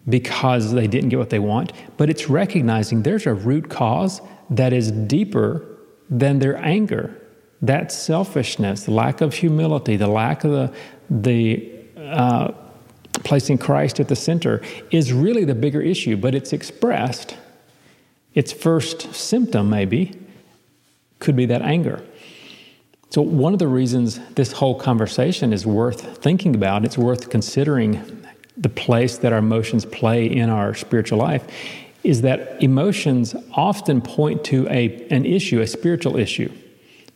because 0.07 0.71
they 0.71 0.87
didn't 0.87 1.09
get 1.09 1.19
what 1.19 1.29
they 1.29 1.39
want, 1.39 1.71
but 1.97 2.09
it's 2.09 2.29
recognizing 2.29 3.03
there's 3.03 3.27
a 3.27 3.33
root 3.33 3.69
cause 3.69 4.21
that 4.49 4.73
is 4.73 4.91
deeper 4.91 5.65
than 6.09 6.39
their 6.39 6.57
anger. 6.57 7.15
That 7.61 7.91
selfishness, 7.91 8.87
lack 8.87 9.21
of 9.21 9.33
humility, 9.33 9.97
the 9.97 10.07
lack 10.07 10.43
of 10.43 10.51
the, 10.51 10.73
the 11.09 11.71
uh, 11.97 12.53
placing 13.23 13.57
Christ 13.57 13.99
at 13.99 14.07
the 14.07 14.15
center 14.15 14.61
is 14.91 15.13
really 15.13 15.43
the 15.43 15.55
bigger 15.55 15.81
issue, 15.81 16.17
but 16.17 16.33
it's 16.33 16.53
expressed. 16.53 17.37
Its 18.33 18.51
first 18.51 19.13
symptom, 19.13 19.69
maybe, 19.69 20.17
could 21.19 21.35
be 21.35 21.45
that 21.47 21.61
anger. 21.61 22.03
So, 23.11 23.23
one 23.23 23.53
of 23.53 23.59
the 23.59 23.67
reasons 23.67 24.19
this 24.35 24.51
whole 24.51 24.75
conversation 24.75 25.51
is 25.51 25.65
worth 25.65 26.19
thinking 26.19 26.53
about, 26.53 26.85
it's 26.85 26.97
worth 26.97 27.31
considering 27.31 28.23
the 28.55 28.69
place 28.69 29.17
that 29.17 29.33
our 29.33 29.39
emotions 29.39 29.83
play 29.83 30.27
in 30.27 30.49
our 30.49 30.75
spiritual 30.75 31.17
life, 31.17 31.47
is 32.03 32.21
that 32.21 32.61
emotions 32.61 33.35
often 33.53 34.01
point 34.01 34.43
to 34.45 34.67
a, 34.67 35.07
an 35.09 35.25
issue, 35.25 35.59
a 35.59 35.65
spiritual 35.65 36.17
issue. 36.17 36.51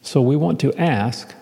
So, 0.01 0.19
we 0.19 0.35
want 0.35 0.59
to 0.61 0.73
ask, 0.81 1.35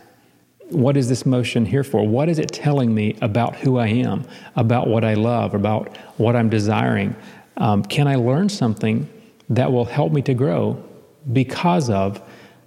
what 0.70 0.98
is 0.98 1.08
this 1.08 1.26
motion 1.26 1.66
here 1.66 1.86
for? 1.86 2.06
What 2.06 2.28
is 2.28 2.38
it 2.38 2.52
telling 2.52 2.94
me 2.94 3.16
about 3.22 3.56
who 3.56 3.78
I 3.78 3.88
am, 3.88 4.26
about 4.58 4.88
what 4.88 5.06
I 5.06 5.14
love, 5.14 5.54
about 5.54 5.96
what 6.18 6.36
I'm 6.36 6.50
desiring? 6.50 7.16
Um, 7.56 7.84
can 7.84 8.06
I 8.06 8.16
learn 8.16 8.50
something 8.50 9.08
that 9.50 9.72
will 9.72 9.86
help 9.86 10.12
me 10.12 10.22
to 10.24 10.34
grow 10.34 10.84
because 11.32 11.90
of 11.90 12.22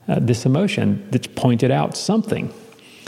uh, 0.08 0.18
this 0.20 0.46
emotion 0.46 1.06
that's 1.10 1.26
pointed 1.26 1.70
out 1.70 1.96
something? 1.96 2.52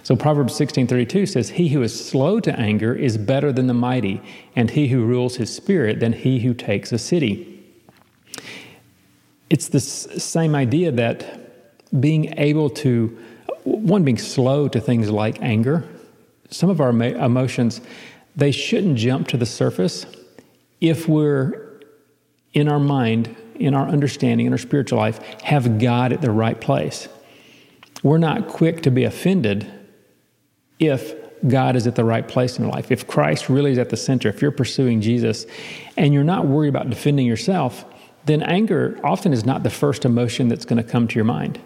So 0.02 0.14
Proverbs 0.14 0.54
16:32 0.54 1.26
says, 1.26 1.50
"He 1.50 1.68
who 1.68 1.82
is 1.82 1.92
slow 1.92 2.38
to 2.40 2.58
anger 2.58 2.94
is 2.94 3.18
better 3.18 3.52
than 3.52 3.66
the 3.66 3.74
mighty, 3.74 4.20
and 4.54 4.70
he 4.70 4.88
who 4.88 5.04
rules 5.04 5.36
his 5.36 5.52
spirit 5.52 6.00
than 6.00 6.12
he 6.12 6.40
who 6.40 6.54
takes 6.54 6.92
a 6.92 6.98
city." 6.98 7.46
It's 9.50 9.68
the 9.68 9.80
same 9.80 10.54
idea 10.54 10.92
that 10.92 12.00
being 12.00 12.34
able 12.38 12.70
to 12.70 13.16
one 13.64 14.04
being 14.04 14.18
slow 14.18 14.68
to 14.68 14.80
things 14.80 15.10
like 15.10 15.42
anger. 15.42 15.84
Some 16.50 16.70
of 16.70 16.80
our 16.80 16.90
emotions, 16.90 17.80
they 18.36 18.52
shouldn't 18.52 18.96
jump 18.96 19.26
to 19.28 19.36
the 19.36 19.46
surface 19.46 20.06
if 20.80 21.08
we're 21.08 21.80
in 22.54 22.68
our 22.68 22.78
mind, 22.78 23.34
in 23.60 23.74
our 23.74 23.88
understanding, 23.88 24.46
in 24.46 24.52
our 24.52 24.58
spiritual 24.58 24.98
life, 24.98 25.18
have 25.42 25.78
God 25.78 26.12
at 26.12 26.22
the 26.22 26.30
right 26.30 26.60
place. 26.60 27.08
We're 28.02 28.18
not 28.18 28.48
quick 28.48 28.82
to 28.82 28.90
be 28.90 29.04
offended 29.04 29.70
if 30.78 31.14
God 31.46 31.76
is 31.76 31.86
at 31.86 31.94
the 31.94 32.04
right 32.04 32.26
place 32.26 32.58
in 32.58 32.64
your 32.64 32.72
life. 32.72 32.90
If 32.90 33.06
Christ 33.06 33.48
really 33.48 33.72
is 33.72 33.78
at 33.78 33.90
the 33.90 33.96
center, 33.96 34.28
if 34.28 34.42
you're 34.42 34.50
pursuing 34.50 35.00
Jesus 35.00 35.46
and 35.96 36.12
you're 36.12 36.24
not 36.24 36.46
worried 36.46 36.68
about 36.68 36.90
defending 36.90 37.26
yourself, 37.26 37.84
then 38.24 38.42
anger 38.42 38.98
often 39.04 39.32
is 39.32 39.44
not 39.44 39.62
the 39.62 39.70
first 39.70 40.04
emotion 40.04 40.48
that's 40.48 40.64
going 40.64 40.82
to 40.82 40.88
come 40.88 41.06
to 41.08 41.14
your 41.14 41.24
mind. 41.24 41.60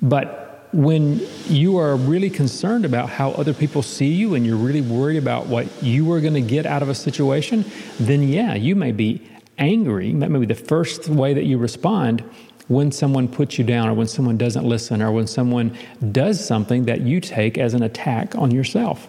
But 0.00 0.68
when 0.72 1.20
you 1.46 1.78
are 1.78 1.96
really 1.96 2.30
concerned 2.30 2.84
about 2.84 3.08
how 3.08 3.30
other 3.32 3.54
people 3.54 3.82
see 3.82 4.12
you 4.12 4.34
and 4.34 4.44
you're 4.44 4.56
really 4.56 4.80
worried 4.80 5.16
about 5.16 5.46
what 5.46 5.66
you 5.82 6.10
are 6.12 6.20
going 6.20 6.34
to 6.34 6.40
get 6.40 6.66
out 6.66 6.82
of 6.82 6.88
a 6.88 6.94
situation, 6.94 7.64
then 7.98 8.22
yeah, 8.22 8.54
you 8.54 8.74
may 8.74 8.92
be 8.92 9.26
angry. 9.58 10.12
That 10.12 10.30
may 10.30 10.38
be 10.38 10.46
the 10.46 10.54
first 10.54 11.08
way 11.08 11.34
that 11.34 11.44
you 11.44 11.58
respond 11.58 12.22
when 12.68 12.90
someone 12.90 13.28
puts 13.28 13.58
you 13.58 13.64
down 13.64 13.88
or 13.88 13.94
when 13.94 14.08
someone 14.08 14.36
doesn't 14.36 14.64
listen 14.64 15.00
or 15.00 15.12
when 15.12 15.26
someone 15.26 15.76
does 16.12 16.44
something 16.44 16.86
that 16.86 17.02
you 17.02 17.20
take 17.20 17.58
as 17.58 17.74
an 17.74 17.82
attack 17.82 18.34
on 18.34 18.50
yourself. 18.50 19.08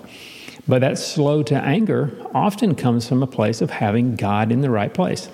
But 0.68 0.82
that 0.82 0.98
slow 0.98 1.44
to 1.44 1.56
anger 1.56 2.12
often 2.34 2.75
comes 2.75 3.08
from 3.08 3.24
a 3.24 3.27
place 3.27 3.62
of 3.62 3.70
having 3.70 4.16
God 4.16 4.51
in 4.51 4.62
the 4.62 4.70
right 4.70 4.94
place. 4.94 5.30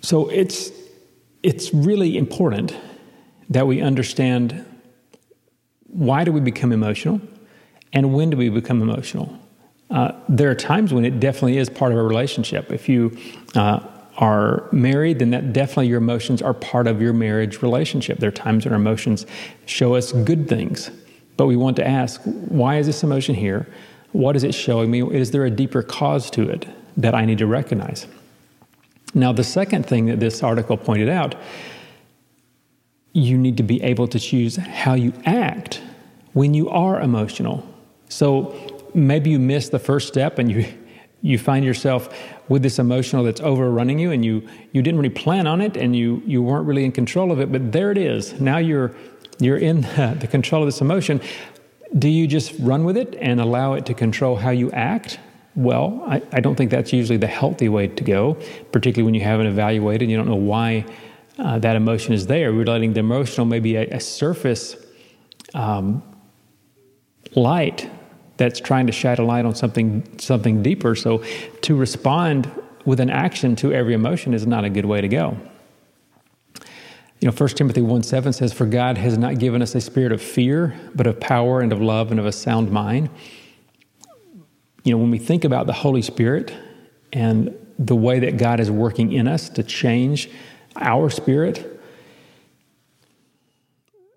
So 0.00 0.28
it's, 0.30 0.70
it's 1.42 1.72
really 1.72 2.16
important 2.16 2.76
that 3.50 3.66
we 3.66 3.80
understand 3.80 4.64
why 5.86 6.24
do 6.24 6.32
we 6.32 6.40
become 6.40 6.72
emotional 6.72 7.20
and 7.92 8.14
when 8.14 8.30
do 8.30 8.36
we 8.36 8.48
become 8.48 8.80
emotional. 8.80 9.38
Uh, 9.92 10.12
there 10.28 10.50
are 10.50 10.54
times 10.54 10.92
when 10.92 11.04
it 11.04 11.20
definitely 11.20 11.58
is 11.58 11.68
part 11.68 11.92
of 11.92 11.98
a 11.98 12.02
relationship. 12.02 12.72
If 12.72 12.88
you 12.88 13.16
uh, 13.54 13.80
are 14.16 14.68
married, 14.72 15.18
then 15.18 15.30
that 15.30 15.52
definitely 15.52 15.88
your 15.88 15.98
emotions 15.98 16.40
are 16.40 16.54
part 16.54 16.86
of 16.86 17.02
your 17.02 17.12
marriage 17.12 17.60
relationship. 17.60 18.18
There 18.18 18.28
are 18.28 18.32
times 18.32 18.64
when 18.64 18.72
our 18.72 18.80
emotions 18.80 19.26
show 19.66 19.94
us 19.94 20.12
good 20.12 20.48
things, 20.48 20.90
but 21.36 21.46
we 21.46 21.56
want 21.56 21.76
to 21.76 21.86
ask, 21.86 22.22
why 22.24 22.78
is 22.78 22.86
this 22.86 23.02
emotion 23.02 23.34
here? 23.34 23.68
What 24.12 24.34
is 24.34 24.44
it 24.44 24.54
showing 24.54 24.90
me? 24.90 25.02
Is 25.02 25.30
there 25.30 25.44
a 25.44 25.50
deeper 25.50 25.82
cause 25.82 26.30
to 26.30 26.48
it 26.48 26.66
that 26.96 27.14
I 27.14 27.26
need 27.26 27.38
to 27.38 27.46
recognize? 27.46 28.06
Now, 29.14 29.32
the 29.32 29.44
second 29.44 29.84
thing 29.84 30.06
that 30.06 30.20
this 30.20 30.42
article 30.42 30.78
pointed 30.78 31.10
out 31.10 31.34
you 33.14 33.36
need 33.36 33.58
to 33.58 33.62
be 33.62 33.82
able 33.82 34.08
to 34.08 34.18
choose 34.18 34.56
how 34.56 34.94
you 34.94 35.12
act 35.26 35.82
when 36.32 36.54
you 36.54 36.70
are 36.70 36.98
emotional. 37.00 37.66
So 38.08 38.71
maybe 38.94 39.30
you 39.30 39.38
miss 39.38 39.68
the 39.68 39.78
first 39.78 40.08
step 40.08 40.38
and 40.38 40.50
you 40.50 40.66
you 41.22 41.38
find 41.38 41.64
yourself 41.64 42.08
with 42.48 42.62
this 42.62 42.80
emotional 42.80 43.22
that's 43.22 43.40
overrunning 43.40 43.98
you 43.98 44.10
and 44.10 44.24
you 44.24 44.46
you 44.72 44.82
didn't 44.82 44.98
really 44.98 45.14
plan 45.14 45.46
on 45.46 45.60
it 45.60 45.76
and 45.76 45.94
you 45.96 46.22
you 46.26 46.42
weren't 46.42 46.66
really 46.66 46.84
in 46.84 46.92
control 46.92 47.30
of 47.32 47.40
it 47.40 47.50
but 47.50 47.72
there 47.72 47.90
it 47.90 47.98
is. 47.98 48.38
Now 48.40 48.58
you're 48.58 48.94
you're 49.38 49.56
in 49.56 49.82
the, 49.82 50.16
the 50.20 50.26
control 50.26 50.62
of 50.62 50.66
this 50.66 50.80
emotion. 50.80 51.20
Do 51.98 52.08
you 52.08 52.26
just 52.26 52.54
run 52.58 52.84
with 52.84 52.96
it 52.96 53.16
and 53.20 53.40
allow 53.40 53.74
it 53.74 53.86
to 53.86 53.94
control 53.94 54.36
how 54.36 54.50
you 54.50 54.70
act? 54.72 55.18
Well 55.54 56.02
I, 56.06 56.22
I 56.32 56.40
don't 56.40 56.56
think 56.56 56.70
that's 56.70 56.92
usually 56.92 57.18
the 57.18 57.26
healthy 57.26 57.68
way 57.68 57.86
to 57.86 58.04
go 58.04 58.34
particularly 58.72 59.04
when 59.04 59.14
you 59.14 59.22
haven't 59.22 59.46
evaluated 59.46 60.02
and 60.02 60.10
you 60.10 60.16
don't 60.16 60.28
know 60.28 60.34
why 60.34 60.84
uh, 61.38 61.58
that 61.60 61.76
emotion 61.76 62.12
is 62.12 62.26
there. 62.26 62.52
We're 62.52 62.64
letting 62.64 62.92
the 62.92 63.00
emotional 63.00 63.46
maybe 63.46 63.76
a, 63.76 63.86
a 63.88 64.00
surface 64.00 64.76
um, 65.54 66.02
light 67.34 67.88
that's 68.42 68.58
trying 68.58 68.88
to 68.88 68.92
shed 68.92 69.20
a 69.20 69.22
light 69.22 69.44
on 69.44 69.54
something 69.54 70.18
something 70.18 70.62
deeper. 70.62 70.96
So 70.96 71.22
to 71.62 71.76
respond 71.76 72.50
with 72.84 72.98
an 72.98 73.08
action 73.08 73.54
to 73.56 73.72
every 73.72 73.94
emotion 73.94 74.34
is 74.34 74.46
not 74.46 74.64
a 74.64 74.70
good 74.70 74.84
way 74.84 75.00
to 75.00 75.06
go. 75.06 75.36
You 77.20 77.28
know, 77.28 77.32
1 77.32 77.48
Timothy 77.50 77.82
1 77.82 78.02
7 78.02 78.32
says, 78.32 78.52
For 78.52 78.66
God 78.66 78.98
has 78.98 79.16
not 79.16 79.38
given 79.38 79.62
us 79.62 79.76
a 79.76 79.80
spirit 79.80 80.10
of 80.10 80.20
fear, 80.20 80.76
but 80.92 81.06
of 81.06 81.20
power 81.20 81.60
and 81.60 81.72
of 81.72 81.80
love 81.80 82.10
and 82.10 82.18
of 82.18 82.26
a 82.26 82.32
sound 82.32 82.72
mind. 82.72 83.10
You 84.82 84.90
know, 84.90 84.98
when 84.98 85.12
we 85.12 85.18
think 85.18 85.44
about 85.44 85.68
the 85.68 85.72
Holy 85.72 86.02
Spirit 86.02 86.52
and 87.12 87.56
the 87.78 87.94
way 87.94 88.18
that 88.18 88.38
God 88.38 88.58
is 88.58 88.72
working 88.72 89.12
in 89.12 89.28
us 89.28 89.48
to 89.50 89.62
change 89.62 90.28
our 90.74 91.10
spirit. 91.10 91.80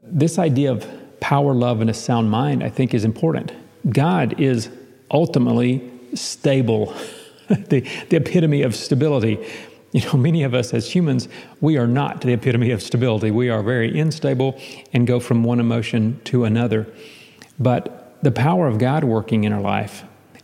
This 0.01 0.39
idea 0.39 0.71
of 0.71 0.87
power, 1.19 1.53
love, 1.53 1.81
and 1.81 1.89
a 1.91 1.93
sound 1.93 2.31
mind, 2.31 2.63
I 2.63 2.69
think, 2.69 2.95
is 2.95 3.05
important. 3.05 3.51
God 3.89 4.39
is 4.39 4.69
ultimately 5.11 5.91
stable, 6.13 6.93
the, 7.47 7.81
the 8.09 8.17
epitome 8.17 8.61
of 8.61 8.75
stability. 8.75 9.45
You 9.91 10.01
know, 10.05 10.13
many 10.13 10.43
of 10.43 10.53
us 10.53 10.73
as 10.73 10.93
humans, 10.93 11.29
we 11.61 11.77
are 11.77 11.87
not 11.87 12.21
the 12.21 12.33
epitome 12.33 12.71
of 12.71 12.81
stability. 12.81 13.31
We 13.31 13.49
are 13.49 13.63
very 13.63 13.97
unstable 13.97 14.59
and 14.91 15.07
go 15.07 15.19
from 15.19 15.43
one 15.43 15.59
emotion 15.59 16.19
to 16.25 16.43
another. 16.43 16.87
But 17.59 18.17
the 18.21 18.31
power 18.31 18.67
of 18.67 18.77
God 18.77 19.03
working 19.03 19.43
in 19.43 19.53
our 19.53 19.61
life 19.61 20.03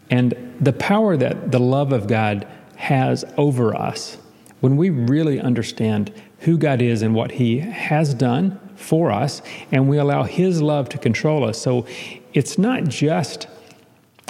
and 0.10 0.55
the 0.60 0.74
power 0.74 1.17
that 1.17 1.51
the 1.51 1.60
love 1.60 1.91
of 1.91 2.07
God 2.07 2.48
has 2.75 3.25
over 3.38 3.75
us 3.75 4.17
when 4.60 4.77
we 4.77 4.89
really 4.89 5.39
understand 5.39 6.13
who 6.39 6.57
God 6.57 6.81
is 6.81 7.01
and 7.01 7.13
what 7.13 7.31
He 7.31 7.60
has 7.60 8.13
done 8.13 8.60
for 8.75 9.12
us, 9.12 9.41
and 9.71 9.88
we 9.88 9.98
allow 9.98 10.24
His 10.24 10.62
love 10.62 10.89
to 10.89 10.98
control 10.98 11.43
us. 11.43 11.62
So 11.62 11.86
it's 12.33 12.57
not 12.57 12.85
just 12.85 13.47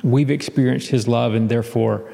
we've 0.04 0.32
experienced 0.32 0.90
His 0.90 1.08
love 1.08 1.34
and 1.34 1.50
therefore 1.50 2.12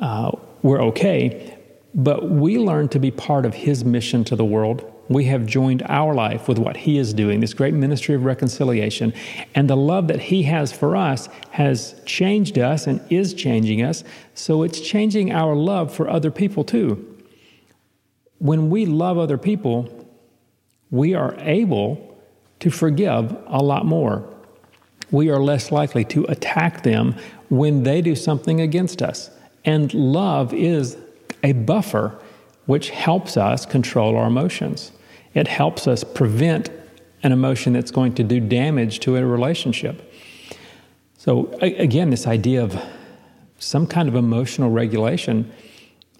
uh, 0.00 0.32
we're 0.62 0.82
okay, 0.82 1.58
but 1.94 2.30
we 2.30 2.58
learn 2.58 2.88
to 2.90 2.98
be 2.98 3.10
part 3.10 3.46
of 3.46 3.54
His 3.54 3.84
mission 3.84 4.24
to 4.24 4.36
the 4.36 4.44
world. 4.44 4.86
We 5.08 5.24
have 5.24 5.44
joined 5.44 5.82
our 5.88 6.14
life 6.14 6.46
with 6.46 6.58
what 6.58 6.76
He 6.76 6.98
is 6.98 7.12
doing, 7.12 7.40
this 7.40 7.54
great 7.54 7.74
ministry 7.74 8.14
of 8.14 8.24
reconciliation. 8.24 9.12
And 9.54 9.68
the 9.68 9.76
love 9.76 10.06
that 10.08 10.20
He 10.20 10.44
has 10.44 10.72
for 10.72 10.94
us 10.94 11.28
has 11.50 12.00
changed 12.04 12.58
us 12.58 12.86
and 12.86 13.00
is 13.10 13.34
changing 13.34 13.82
us. 13.82 14.04
So 14.34 14.62
it's 14.62 14.80
changing 14.80 15.32
our 15.32 15.56
love 15.56 15.92
for 15.92 16.08
other 16.08 16.30
people 16.30 16.62
too 16.62 17.10
when 18.40 18.70
we 18.70 18.86
love 18.86 19.18
other 19.18 19.38
people, 19.38 20.08
we 20.90 21.14
are 21.14 21.36
able 21.38 22.18
to 22.58 22.70
forgive 22.70 23.36
a 23.46 23.62
lot 23.62 23.84
more. 23.86 24.26
We 25.10 25.30
are 25.30 25.40
less 25.40 25.72
likely 25.72 26.04
to 26.06 26.24
attack 26.24 26.82
them 26.82 27.16
when 27.48 27.82
they 27.82 28.00
do 28.00 28.14
something 28.14 28.60
against 28.60 29.02
us. 29.02 29.30
And 29.64 29.92
love 29.92 30.54
is 30.54 30.96
a 31.42 31.52
buffer 31.52 32.18
which 32.66 32.90
helps 32.90 33.36
us 33.36 33.66
control 33.66 34.16
our 34.16 34.26
emotions. 34.26 34.92
It 35.34 35.48
helps 35.48 35.86
us 35.86 36.04
prevent 36.04 36.70
an 37.22 37.32
emotion 37.32 37.72
that's 37.72 37.90
going 37.90 38.14
to 38.14 38.24
do 38.24 38.40
damage 38.40 39.00
to 39.00 39.16
a 39.16 39.24
relationship. 39.24 40.12
So, 41.18 41.52
again, 41.60 42.10
this 42.10 42.26
idea 42.26 42.62
of 42.62 42.80
some 43.58 43.86
kind 43.86 44.08
of 44.08 44.14
emotional 44.14 44.70
regulation 44.70 45.50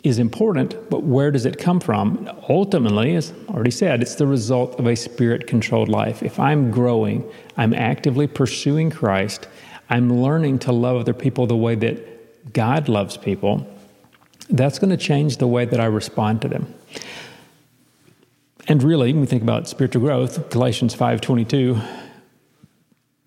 is 0.03 0.19
important, 0.19 0.75
but 0.89 1.03
where 1.03 1.31
does 1.31 1.45
it 1.45 1.59
come 1.59 1.79
from? 1.79 2.31
Ultimately, 2.49 3.15
as 3.17 3.33
already 3.49 3.71
said, 3.71 4.01
it's 4.01 4.15
the 4.15 4.27
result 4.27 4.79
of 4.79 4.87
a 4.87 4.97
spirit 4.97 5.47
controlled 5.47 5.89
life. 5.89 6.23
If 6.23 6.41
I'm 6.41 6.71
growing, 6.71 7.31
I'm 7.57 7.75
actively 7.75 8.27
pursuing 8.27 8.91
Christ, 8.91 9.47
I'm 9.91 10.23
learning 10.23 10.61
to 10.61 10.73
love 10.73 10.97
other 10.97 11.13
people 11.13 11.47
the 11.47 11.57
way 11.57 11.75
that 11.75 12.53
God 12.53 12.89
loves 12.89 13.17
people, 13.17 13.67
that's 14.49 14.79
going 14.79 14.91
to 14.91 14.97
change 14.97 15.37
the 15.37 15.47
way 15.47 15.65
that 15.67 15.81
I 15.81 15.85
respond 15.85 16.43
to 16.43 16.49
them. 16.49 16.73
And 18.69 18.83
really, 18.83 19.13
when 19.13 19.21
we 19.21 19.27
think 19.27 19.43
about 19.43 19.69
spiritual 19.69 20.03
growth, 20.03 20.51
Galatians 20.51 20.95
5:22 20.95 21.81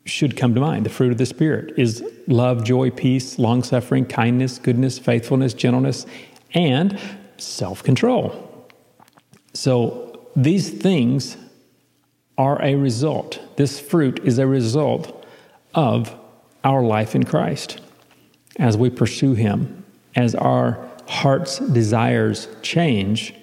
should 0.05 0.35
come 0.35 0.53
to 0.53 0.59
mind. 0.59 0.85
The 0.85 0.89
fruit 0.89 1.11
of 1.11 1.17
the 1.17 1.25
spirit 1.25 1.73
is 1.77 2.03
love, 2.27 2.63
joy, 2.63 2.89
peace, 2.89 3.39
long-suffering, 3.39 4.05
kindness, 4.05 4.57
goodness, 4.57 4.99
faithfulness, 4.99 5.53
gentleness, 5.53 6.05
and 6.53 6.99
self-control. 7.37 8.67
So 9.53 10.27
these 10.35 10.69
things 10.69 11.37
are 12.37 12.61
a 12.61 12.75
result. 12.75 13.39
This 13.57 13.79
fruit 13.79 14.19
is 14.23 14.39
a 14.39 14.47
result 14.47 15.25
of 15.73 16.15
our 16.63 16.83
life 16.83 17.15
in 17.15 17.23
Christ 17.23 17.79
as 18.57 18.77
we 18.77 18.89
pursue 18.89 19.33
him, 19.33 19.83
as 20.15 20.35
our 20.35 20.89
heart's 21.07 21.59
desires 21.59 22.47
change 22.61 23.33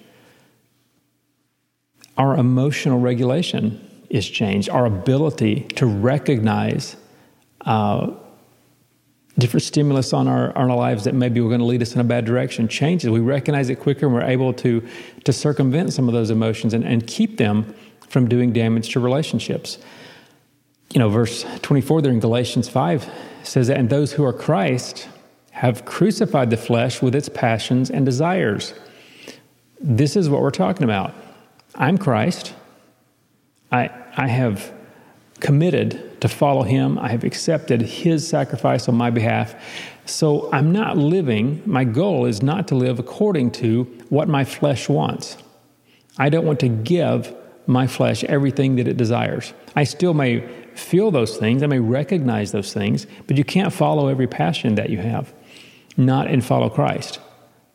our 2.21 2.37
emotional 2.37 2.99
regulation 2.99 3.79
is 4.09 4.29
changed. 4.29 4.69
Our 4.69 4.85
ability 4.85 5.61
to 5.77 5.85
recognize 5.85 6.95
uh, 7.61 8.11
different 9.37 9.63
stimulus 9.63 10.13
on 10.13 10.27
our, 10.27 10.55
our 10.57 10.67
lives 10.67 11.05
that 11.05 11.15
maybe 11.15 11.39
we're 11.39 11.49
going 11.49 11.59
to 11.59 11.65
lead 11.65 11.81
us 11.81 11.95
in 11.95 12.01
a 12.01 12.03
bad 12.03 12.25
direction 12.25 12.67
changes. 12.67 13.09
We 13.09 13.19
recognize 13.19 13.69
it 13.69 13.75
quicker 13.75 14.05
and 14.05 14.15
we're 14.15 14.23
able 14.23 14.53
to, 14.55 14.85
to 15.23 15.33
circumvent 15.33 15.93
some 15.93 16.07
of 16.07 16.13
those 16.13 16.29
emotions 16.29 16.73
and, 16.73 16.83
and 16.83 17.05
keep 17.07 17.37
them 17.37 17.73
from 18.09 18.27
doing 18.27 18.51
damage 18.51 18.91
to 18.93 18.99
relationships. 18.99 19.77
You 20.93 20.99
know, 20.99 21.09
verse 21.09 21.45
24 21.61 22.01
there 22.01 22.11
in 22.11 22.19
Galatians 22.19 22.67
5 22.67 23.09
says 23.43 23.67
that, 23.67 23.77
and 23.77 23.89
those 23.89 24.13
who 24.13 24.25
are 24.25 24.33
Christ 24.33 25.07
have 25.51 25.85
crucified 25.85 26.49
the 26.49 26.57
flesh 26.57 27.01
with 27.01 27.15
its 27.15 27.29
passions 27.29 27.89
and 27.89 28.05
desires. 28.05 28.73
This 29.79 30.15
is 30.15 30.29
what 30.29 30.41
we're 30.41 30.51
talking 30.51 30.83
about. 30.83 31.13
I'm 31.75 31.97
Christ. 31.97 32.53
I, 33.71 33.89
I 34.17 34.27
have 34.27 34.73
committed 35.39 36.10
to 36.21 36.29
follow 36.29 36.63
him. 36.63 36.97
I 36.97 37.09
have 37.09 37.23
accepted 37.23 37.81
his 37.81 38.27
sacrifice 38.27 38.87
on 38.87 38.95
my 38.95 39.09
behalf. 39.09 39.55
So 40.05 40.51
I'm 40.51 40.71
not 40.71 40.97
living, 40.97 41.61
my 41.65 41.83
goal 41.83 42.25
is 42.25 42.41
not 42.41 42.67
to 42.69 42.75
live 42.75 42.99
according 42.99 43.51
to 43.51 43.83
what 44.09 44.27
my 44.27 44.43
flesh 44.43 44.87
wants. 44.89 45.37
I 46.17 46.29
don't 46.29 46.45
want 46.45 46.59
to 46.61 46.69
give 46.69 47.35
my 47.67 47.87
flesh 47.87 48.23
everything 48.23 48.75
that 48.77 48.87
it 48.87 48.97
desires. 48.97 49.53
I 49.75 49.83
still 49.83 50.13
may 50.13 50.47
feel 50.75 51.11
those 51.11 51.37
things, 51.37 51.63
I 51.63 51.67
may 51.67 51.79
recognize 51.79 52.51
those 52.51 52.73
things, 52.73 53.05
but 53.27 53.37
you 53.37 53.43
can't 53.43 53.73
follow 53.73 54.07
every 54.07 54.27
passion 54.27 54.75
that 54.75 54.89
you 54.89 54.97
have, 54.97 55.33
not 55.97 56.27
and 56.27 56.43
follow 56.43 56.69
Christ 56.69 57.19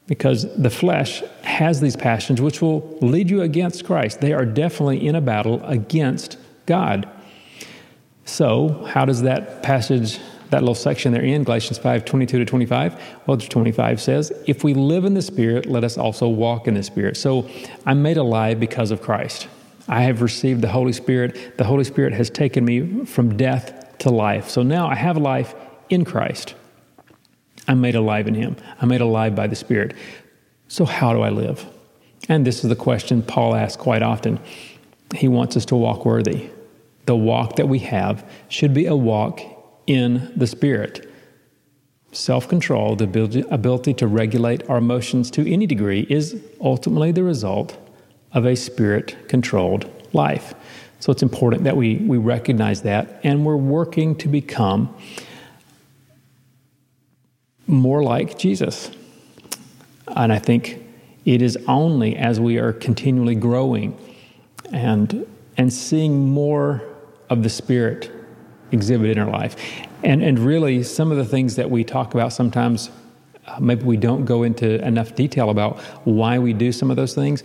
because 0.06 0.46
the 0.56 0.70
flesh 0.70 1.22
has 1.42 1.80
these 1.80 1.96
passions 1.96 2.40
which 2.40 2.62
will 2.62 2.96
lead 3.00 3.28
you 3.28 3.42
against 3.42 3.84
Christ. 3.84 4.20
They 4.20 4.32
are 4.32 4.44
definitely 4.44 5.06
in 5.06 5.16
a 5.16 5.20
battle 5.20 5.60
against 5.64 6.38
God. 6.66 7.08
So, 8.26 8.84
how 8.92 9.06
does 9.06 9.22
that 9.22 9.62
passage, 9.62 10.18
that 10.50 10.60
little 10.60 10.74
section 10.74 11.12
there 11.12 11.22
in 11.22 11.44
Galatians 11.44 11.78
5 11.78 12.04
22 12.04 12.38
to 12.40 12.44
25? 12.44 13.02
Well, 13.26 13.38
25 13.38 14.00
says, 14.00 14.32
If 14.46 14.62
we 14.62 14.74
live 14.74 15.04
in 15.04 15.14
the 15.14 15.22
Spirit, 15.22 15.66
let 15.66 15.84
us 15.84 15.96
also 15.96 16.28
walk 16.28 16.68
in 16.68 16.74
the 16.74 16.82
Spirit. 16.82 17.16
So, 17.16 17.48
I'm 17.86 18.02
made 18.02 18.18
alive 18.18 18.60
because 18.60 18.90
of 18.90 19.00
Christ. 19.00 19.48
I 19.88 20.02
have 20.02 20.20
received 20.20 20.62
the 20.62 20.68
Holy 20.68 20.92
Spirit. 20.92 21.56
The 21.56 21.64
Holy 21.64 21.84
Spirit 21.84 22.12
has 22.14 22.28
taken 22.28 22.64
me 22.64 23.04
from 23.04 23.36
death 23.36 23.96
to 23.98 24.10
life. 24.10 24.48
So 24.48 24.62
now 24.62 24.88
I 24.88 24.94
have 24.94 25.16
life 25.16 25.54
in 25.88 26.04
Christ. 26.04 26.54
I'm 27.68 27.80
made 27.80 27.94
alive 27.94 28.26
in 28.26 28.34
Him. 28.34 28.56
I'm 28.80 28.88
made 28.88 29.00
alive 29.00 29.34
by 29.34 29.46
the 29.46 29.56
Spirit. 29.56 29.94
So, 30.68 30.84
how 30.84 31.12
do 31.12 31.22
I 31.22 31.30
live? 31.30 31.64
And 32.28 32.46
this 32.46 32.64
is 32.64 32.68
the 32.68 32.76
question 32.76 33.22
Paul 33.22 33.54
asks 33.54 33.80
quite 33.80 34.02
often. 34.02 34.40
He 35.14 35.28
wants 35.28 35.56
us 35.56 35.64
to 35.66 35.76
walk 35.76 36.04
worthy. 36.04 36.50
The 37.06 37.16
walk 37.16 37.56
that 37.56 37.68
we 37.68 37.78
have 37.80 38.28
should 38.48 38.74
be 38.74 38.86
a 38.86 38.96
walk 38.96 39.40
in 39.86 40.32
the 40.36 40.46
Spirit. 40.46 41.08
Self 42.12 42.48
control, 42.48 42.96
the 42.96 43.46
ability 43.50 43.94
to 43.94 44.06
regulate 44.06 44.68
our 44.70 44.78
emotions 44.78 45.30
to 45.32 45.52
any 45.52 45.66
degree, 45.66 46.06
is 46.08 46.42
ultimately 46.60 47.12
the 47.12 47.22
result 47.22 47.76
of 48.32 48.44
a 48.44 48.56
spirit 48.56 49.16
controlled 49.28 49.90
life. 50.12 50.54
So 51.00 51.12
it's 51.12 51.22
important 51.22 51.64
that 51.64 51.76
we, 51.76 51.96
we 51.96 52.18
recognize 52.18 52.82
that 52.82 53.20
and 53.22 53.44
we're 53.44 53.56
working 53.56 54.16
to 54.16 54.28
become 54.28 54.94
more 57.66 58.02
like 58.02 58.38
Jesus. 58.38 58.90
And 60.08 60.32
I 60.32 60.38
think 60.38 60.82
it 61.24 61.42
is 61.42 61.58
only 61.68 62.16
as 62.16 62.40
we 62.40 62.58
are 62.58 62.72
continually 62.72 63.34
growing 63.34 63.98
and, 64.72 65.26
and 65.56 65.72
seeing 65.72 66.28
more 66.28 66.82
of 67.28 67.42
the 67.42 67.48
Spirit 67.48 68.10
exhibited 68.72 69.16
in 69.16 69.22
our 69.22 69.30
life. 69.30 69.56
And, 70.02 70.22
and 70.22 70.38
really, 70.38 70.82
some 70.82 71.10
of 71.10 71.16
the 71.16 71.24
things 71.24 71.56
that 71.56 71.70
we 71.70 71.84
talk 71.84 72.14
about 72.14 72.32
sometimes, 72.32 72.90
uh, 73.46 73.58
maybe 73.60 73.84
we 73.84 73.96
don't 73.96 74.24
go 74.24 74.42
into 74.42 74.84
enough 74.86 75.14
detail 75.14 75.50
about 75.50 75.78
why 76.04 76.38
we 76.38 76.52
do 76.52 76.72
some 76.72 76.90
of 76.90 76.96
those 76.96 77.14
things. 77.14 77.42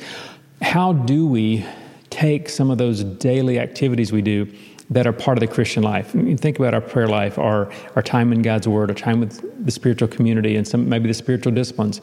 How 0.61 0.93
do 0.93 1.25
we 1.25 1.65
take 2.09 2.49
some 2.49 2.69
of 2.69 2.77
those 2.77 3.03
daily 3.03 3.59
activities 3.59 4.11
we 4.11 4.21
do 4.21 4.47
that 4.91 5.07
are 5.07 5.13
part 5.13 5.37
of 5.37 5.39
the 5.39 5.47
Christian 5.47 5.81
life. 5.83 6.13
I 6.13 6.19
mean, 6.19 6.37
think 6.37 6.59
about 6.59 6.73
our 6.73 6.81
prayer 6.81 7.07
life, 7.07 7.39
our, 7.39 7.71
our 7.95 8.01
time 8.01 8.33
in 8.33 8.41
God's 8.41 8.67
Word, 8.67 8.89
our 8.89 8.95
time 8.95 9.21
with 9.21 9.65
the 9.65 9.71
spiritual 9.71 10.09
community, 10.09 10.57
and 10.57 10.67
some 10.67 10.87
maybe 10.87 11.07
the 11.07 11.13
spiritual 11.13 11.53
disciplines. 11.53 12.01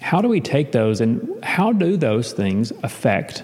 How 0.00 0.22
do 0.22 0.28
we 0.28 0.40
take 0.40 0.70
those 0.70 1.00
and 1.00 1.44
how 1.44 1.72
do 1.72 1.96
those 1.96 2.32
things 2.32 2.72
affect 2.84 3.42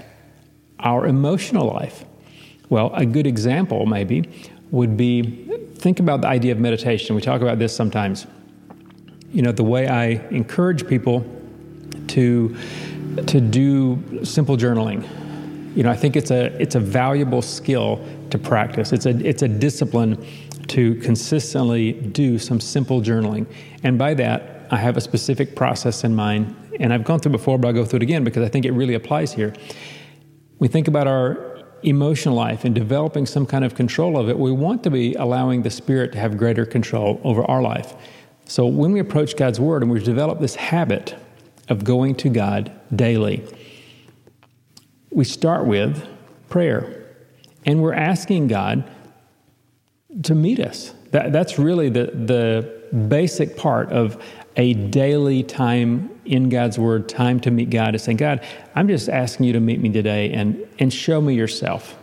our 0.78 1.06
emotional 1.06 1.66
life? 1.66 2.04
Well, 2.68 2.92
a 2.94 3.04
good 3.04 3.26
example 3.26 3.86
maybe 3.86 4.28
would 4.70 4.96
be 4.96 5.44
think 5.76 6.00
about 6.00 6.22
the 6.22 6.28
idea 6.28 6.52
of 6.52 6.58
meditation. 6.58 7.14
We 7.14 7.22
talk 7.22 7.42
about 7.42 7.58
this 7.58 7.74
sometimes. 7.74 8.26
You 9.32 9.42
know, 9.42 9.52
the 9.52 9.64
way 9.64 9.88
I 9.88 10.04
encourage 10.30 10.86
people 10.86 11.24
to 12.08 12.56
to 13.26 13.40
do 13.40 14.24
simple 14.24 14.56
journaling. 14.56 15.06
You 15.76 15.82
know, 15.82 15.90
I 15.90 15.96
think 15.96 16.16
it's 16.16 16.30
a 16.30 16.46
it's 16.60 16.74
a 16.74 16.80
valuable 16.80 17.42
skill 17.42 18.04
to 18.30 18.38
practice. 18.38 18.92
It's 18.92 19.06
a, 19.06 19.10
it's 19.10 19.42
a 19.42 19.48
discipline 19.48 20.24
to 20.68 20.94
consistently 20.96 21.92
do 21.92 22.38
some 22.38 22.60
simple 22.60 23.02
journaling. 23.02 23.46
And 23.82 23.98
by 23.98 24.14
that, 24.14 24.66
I 24.70 24.76
have 24.76 24.96
a 24.96 25.00
specific 25.00 25.54
process 25.54 26.04
in 26.04 26.14
mind. 26.14 26.56
And 26.80 26.92
I've 26.92 27.04
gone 27.04 27.20
through 27.20 27.32
before, 27.32 27.58
but 27.58 27.68
I'll 27.68 27.74
go 27.74 27.84
through 27.84 27.98
it 27.98 28.02
again 28.02 28.24
because 28.24 28.42
I 28.42 28.48
think 28.48 28.64
it 28.64 28.72
really 28.72 28.94
applies 28.94 29.32
here. 29.32 29.52
We 30.58 30.68
think 30.68 30.88
about 30.88 31.06
our 31.06 31.53
emotional 31.86 32.34
life 32.34 32.64
and 32.64 32.74
developing 32.74 33.26
some 33.26 33.46
kind 33.46 33.64
of 33.64 33.74
control 33.74 34.18
of 34.18 34.28
it. 34.28 34.38
We 34.38 34.52
want 34.52 34.82
to 34.84 34.90
be 34.90 35.14
allowing 35.14 35.62
the 35.62 35.70
Spirit 35.70 36.12
to 36.12 36.18
have 36.18 36.36
greater 36.36 36.64
control 36.64 37.20
over 37.24 37.44
our 37.44 37.62
life. 37.62 37.94
So 38.46 38.66
when 38.66 38.92
we 38.92 39.00
approach 39.00 39.36
God's 39.36 39.60
Word 39.60 39.82
and 39.82 39.90
we've 39.90 40.04
developed 40.04 40.40
this 40.40 40.54
habit 40.54 41.14
of 41.68 41.84
going 41.84 42.14
to 42.16 42.28
God 42.28 42.72
daily, 42.94 43.46
we 45.10 45.24
start 45.24 45.66
with 45.66 46.06
prayer. 46.48 47.06
And 47.64 47.82
we're 47.82 47.94
asking 47.94 48.48
God 48.48 48.84
to 50.22 50.34
meet 50.34 50.60
us. 50.60 50.94
That, 51.12 51.32
that's 51.32 51.58
really 51.58 51.88
the, 51.88 52.06
the 52.06 52.98
basic 53.08 53.56
part 53.56 53.90
of 53.90 54.22
a 54.56 54.74
daily 54.74 55.42
time 55.42 56.10
in 56.24 56.48
God's 56.48 56.78
Word, 56.78 57.08
time 57.08 57.40
to 57.40 57.50
meet 57.50 57.70
God, 57.70 57.94
is 57.94 58.02
saying, 58.02 58.18
God, 58.18 58.44
I'm 58.74 58.88
just 58.88 59.08
asking 59.08 59.46
you 59.46 59.52
to 59.54 59.60
meet 59.60 59.80
me 59.80 59.90
today 59.90 60.32
and, 60.32 60.66
and 60.78 60.92
show 60.92 61.20
me 61.20 61.34
yourself. 61.34 61.98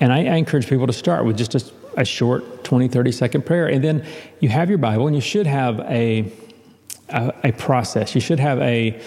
And 0.00 0.12
I, 0.12 0.18
I 0.18 0.34
encourage 0.36 0.68
people 0.68 0.86
to 0.86 0.92
start 0.92 1.24
with 1.24 1.36
just 1.36 1.54
a, 1.54 1.72
a, 1.96 2.04
short 2.04 2.62
20, 2.64 2.88
30 2.88 3.12
second 3.12 3.46
prayer. 3.46 3.66
And 3.66 3.82
then 3.82 4.06
you 4.40 4.48
have 4.48 4.68
your 4.68 4.78
Bible, 4.78 5.06
and 5.06 5.16
you 5.16 5.22
should 5.22 5.46
have 5.46 5.80
a, 5.80 6.30
a, 7.08 7.32
a 7.44 7.52
process. 7.52 8.14
You 8.14 8.20
should 8.20 8.38
have 8.38 8.60
a 8.60 9.00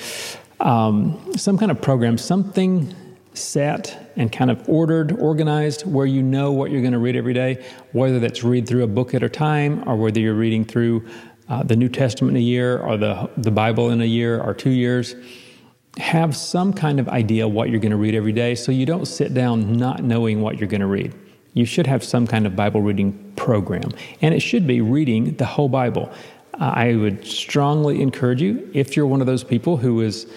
um, 0.60 1.20
some 1.36 1.58
kind 1.58 1.72
of 1.72 1.82
program, 1.82 2.18
something 2.18 2.94
set 3.34 4.12
and 4.16 4.32
kind 4.32 4.52
of 4.52 4.68
ordered, 4.68 5.14
organized, 5.14 5.86
where 5.86 6.06
you 6.06 6.22
know 6.22 6.52
what 6.52 6.70
you're 6.70 6.82
going 6.82 6.94
to 6.94 7.00
read 7.00 7.16
every 7.16 7.34
day, 7.34 7.64
whether 7.94 8.20
that's 8.20 8.44
read 8.44 8.68
through 8.68 8.84
a 8.84 8.88
book 8.88 9.14
at 9.14 9.24
a 9.24 9.30
time 9.30 9.88
or 9.88 9.96
whether 9.96 10.20
you're 10.20 10.34
reading 10.34 10.66
through 10.66 11.08
uh, 11.52 11.62
the 11.64 11.76
New 11.76 11.90
Testament 11.90 12.38
in 12.38 12.42
a 12.42 12.46
year 12.46 12.80
or 12.80 12.96
the, 12.96 13.30
the 13.36 13.52
Bible 13.52 13.90
in 13.90 14.00
a 14.02 14.06
year 14.06 14.40
or 14.42 14.54
two 14.54 14.70
years. 14.70 15.16
Have 15.98 16.34
some 16.34 16.72
kind 16.72 16.98
of 16.98 17.10
idea 17.10 17.46
what 17.46 17.70
you're 17.70 17.82
going 17.82 17.92
to 17.92 17.98
read 17.98 18.16
every 18.16 18.32
day 18.32 18.56
so 18.56 18.72
you 18.72 18.86
don't 18.86 19.06
sit 19.06 19.34
down 19.34 19.76
not 19.76 20.02
knowing 20.02 20.42
what 20.42 20.58
you're 20.58 20.70
going 20.70 20.80
to 20.80 20.88
read. 20.88 21.14
You 21.54 21.66
should 21.66 21.88
have 21.88 22.06
some 22.06 22.26
kind 22.26 22.48
of 22.48 22.56
Bible 22.56 22.82
reading 22.82 23.34
program, 23.36 23.92
and 24.22 24.34
it 24.34 24.40
should 24.40 24.66
be 24.66 24.80
reading 24.80 25.36
the 25.36 25.46
whole 25.46 25.68
Bible. 25.68 26.10
I 26.54 26.96
would 26.96 27.26
strongly 27.26 28.02
encourage 28.02 28.42
you, 28.42 28.72
if 28.74 28.96
you're 28.96 29.06
one 29.06 29.20
of 29.20 29.28
those 29.28 29.44
people 29.44 29.76
who 29.76 30.00
is 30.00 30.28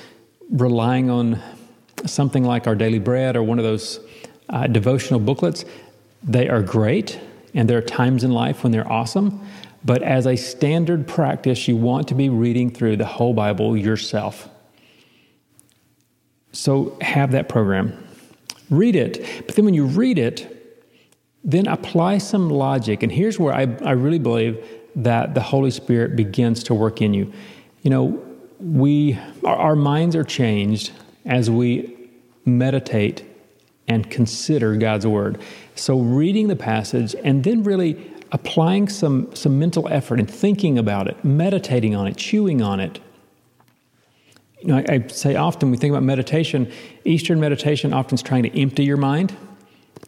relying 0.50 1.11
on 1.11 1.40
something 2.07 2.42
like 2.42 2.66
our 2.66 2.74
daily 2.74 2.98
bread 2.98 3.37
or 3.37 3.44
one 3.44 3.61
of 3.61 3.64
those 3.64 4.00
uh, 4.48 4.66
devotional 4.66 5.20
booklets, 5.20 5.64
they 6.24 6.48
are 6.48 6.62
great, 6.62 7.20
and 7.54 7.68
there 7.68 7.78
are 7.78 7.82
times 7.82 8.24
in 8.24 8.32
life 8.32 8.62
when 8.62 8.72
they're 8.72 8.90
awesome. 8.90 9.40
But 9.84 10.02
as 10.02 10.26
a 10.26 10.36
standard 10.36 11.06
practice, 11.06 11.68
you 11.68 11.76
want 11.76 12.08
to 12.08 12.14
be 12.14 12.28
reading 12.28 12.70
through 12.70 12.96
the 12.96 13.04
whole 13.04 13.34
Bible 13.34 13.76
yourself. 13.76 14.48
So 16.52 16.96
have 17.00 17.32
that 17.32 17.48
program. 17.48 17.92
Read 18.70 18.96
it. 18.96 19.26
But 19.46 19.56
then 19.56 19.64
when 19.64 19.74
you 19.74 19.84
read 19.84 20.18
it, 20.18 20.50
then 21.44 21.66
apply 21.66 22.18
some 22.18 22.48
logic. 22.48 23.02
And 23.02 23.12
here's 23.12 23.38
where 23.38 23.52
I, 23.52 23.62
I 23.84 23.92
really 23.92 24.18
believe 24.18 24.64
that 24.96 25.34
the 25.34 25.42
Holy 25.42 25.70
Spirit 25.70 26.16
begins 26.16 26.64
to 26.64 26.74
work 26.74 27.02
in 27.02 27.12
you. 27.12 27.32
You 27.82 27.90
know, 27.90 28.22
we 28.58 29.18
our, 29.44 29.56
our 29.56 29.76
minds 29.76 30.16
are 30.16 30.24
changed 30.24 30.92
as 31.26 31.50
we 31.50 31.94
meditate 32.46 33.24
and 33.88 34.11
consider 34.11 34.77
God's 34.77 35.07
word. 35.07 35.40
So 35.75 35.99
reading 35.99 36.49
the 36.49 36.57
passage 36.57 37.14
and 37.23 37.44
then 37.44 37.62
really 37.62 38.11
applying 38.33 38.88
some, 38.88 39.35
some 39.35 39.59
mental 39.59 39.88
effort 39.88 40.18
and 40.18 40.31
thinking 40.31 40.79
about 40.79 41.07
it, 41.07 41.25
meditating 41.25 41.94
on 41.94 42.07
it, 42.07 42.16
chewing 42.16 42.62
on 42.62 42.81
it. 42.81 42.99
You 44.61 44.68
know, 44.68 44.77
I, 44.79 44.85
I 44.88 45.07
say 45.09 45.37
often 45.37 45.70
we 45.70 45.77
think 45.77 45.92
about 45.92 46.03
meditation, 46.03 46.73
Eastern 47.05 47.38
meditation 47.38 47.92
often 47.92 48.14
is 48.14 48.23
trying 48.23 48.42
to 48.44 48.61
empty 48.61 48.85
your 48.85 48.97
mind. 48.97 49.37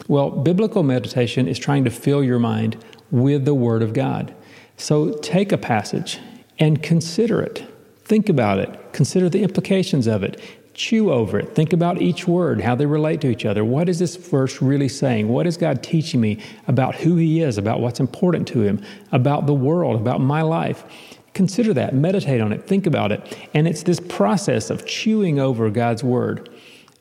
Well, 0.08 0.30
biblical 0.30 0.82
meditation 0.82 1.46
is 1.46 1.58
trying 1.58 1.84
to 1.84 1.90
fill 1.90 2.24
your 2.24 2.38
mind 2.38 2.82
with 3.10 3.44
the 3.44 3.54
Word 3.54 3.82
of 3.82 3.92
God. 3.92 4.34
So 4.76 5.12
take 5.18 5.52
a 5.52 5.58
passage 5.58 6.18
and 6.58 6.82
consider 6.82 7.40
it. 7.40 7.64
Think 8.04 8.28
about 8.28 8.58
it. 8.58 8.92
Consider 8.92 9.28
the 9.28 9.42
implications 9.42 10.06
of 10.06 10.22
it. 10.22 10.40
Chew 10.76 11.10
over 11.10 11.38
it. 11.38 11.54
Think 11.54 11.72
about 11.72 12.02
each 12.02 12.28
word, 12.28 12.60
how 12.60 12.74
they 12.74 12.84
relate 12.84 13.22
to 13.22 13.28
each 13.28 13.46
other. 13.46 13.64
What 13.64 13.88
is 13.88 13.98
this 13.98 14.14
verse 14.16 14.60
really 14.60 14.90
saying? 14.90 15.26
What 15.26 15.46
is 15.46 15.56
God 15.56 15.82
teaching 15.82 16.20
me 16.20 16.38
about 16.68 16.94
who 16.96 17.16
He 17.16 17.40
is, 17.40 17.56
about 17.56 17.80
what's 17.80 17.98
important 17.98 18.46
to 18.48 18.60
Him, 18.60 18.82
about 19.10 19.46
the 19.46 19.54
world, 19.54 19.98
about 19.98 20.20
my 20.20 20.42
life? 20.42 20.84
Consider 21.32 21.72
that, 21.72 21.94
meditate 21.94 22.42
on 22.42 22.52
it, 22.52 22.66
think 22.66 22.86
about 22.86 23.10
it. 23.10 23.38
And 23.54 23.66
it's 23.66 23.84
this 23.84 24.00
process 24.00 24.68
of 24.68 24.84
chewing 24.84 25.38
over 25.38 25.70
God's 25.70 26.04
Word 26.04 26.50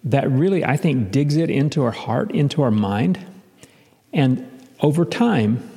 that 0.05 0.31
really, 0.31 0.63
I 0.63 0.77
think, 0.77 1.11
digs 1.11 1.35
it 1.35 1.49
into 1.49 1.83
our 1.83 1.91
heart, 1.91 2.31
into 2.31 2.61
our 2.61 2.71
mind. 2.71 3.19
And 4.13 4.49
over 4.79 5.03
time, 5.03 5.69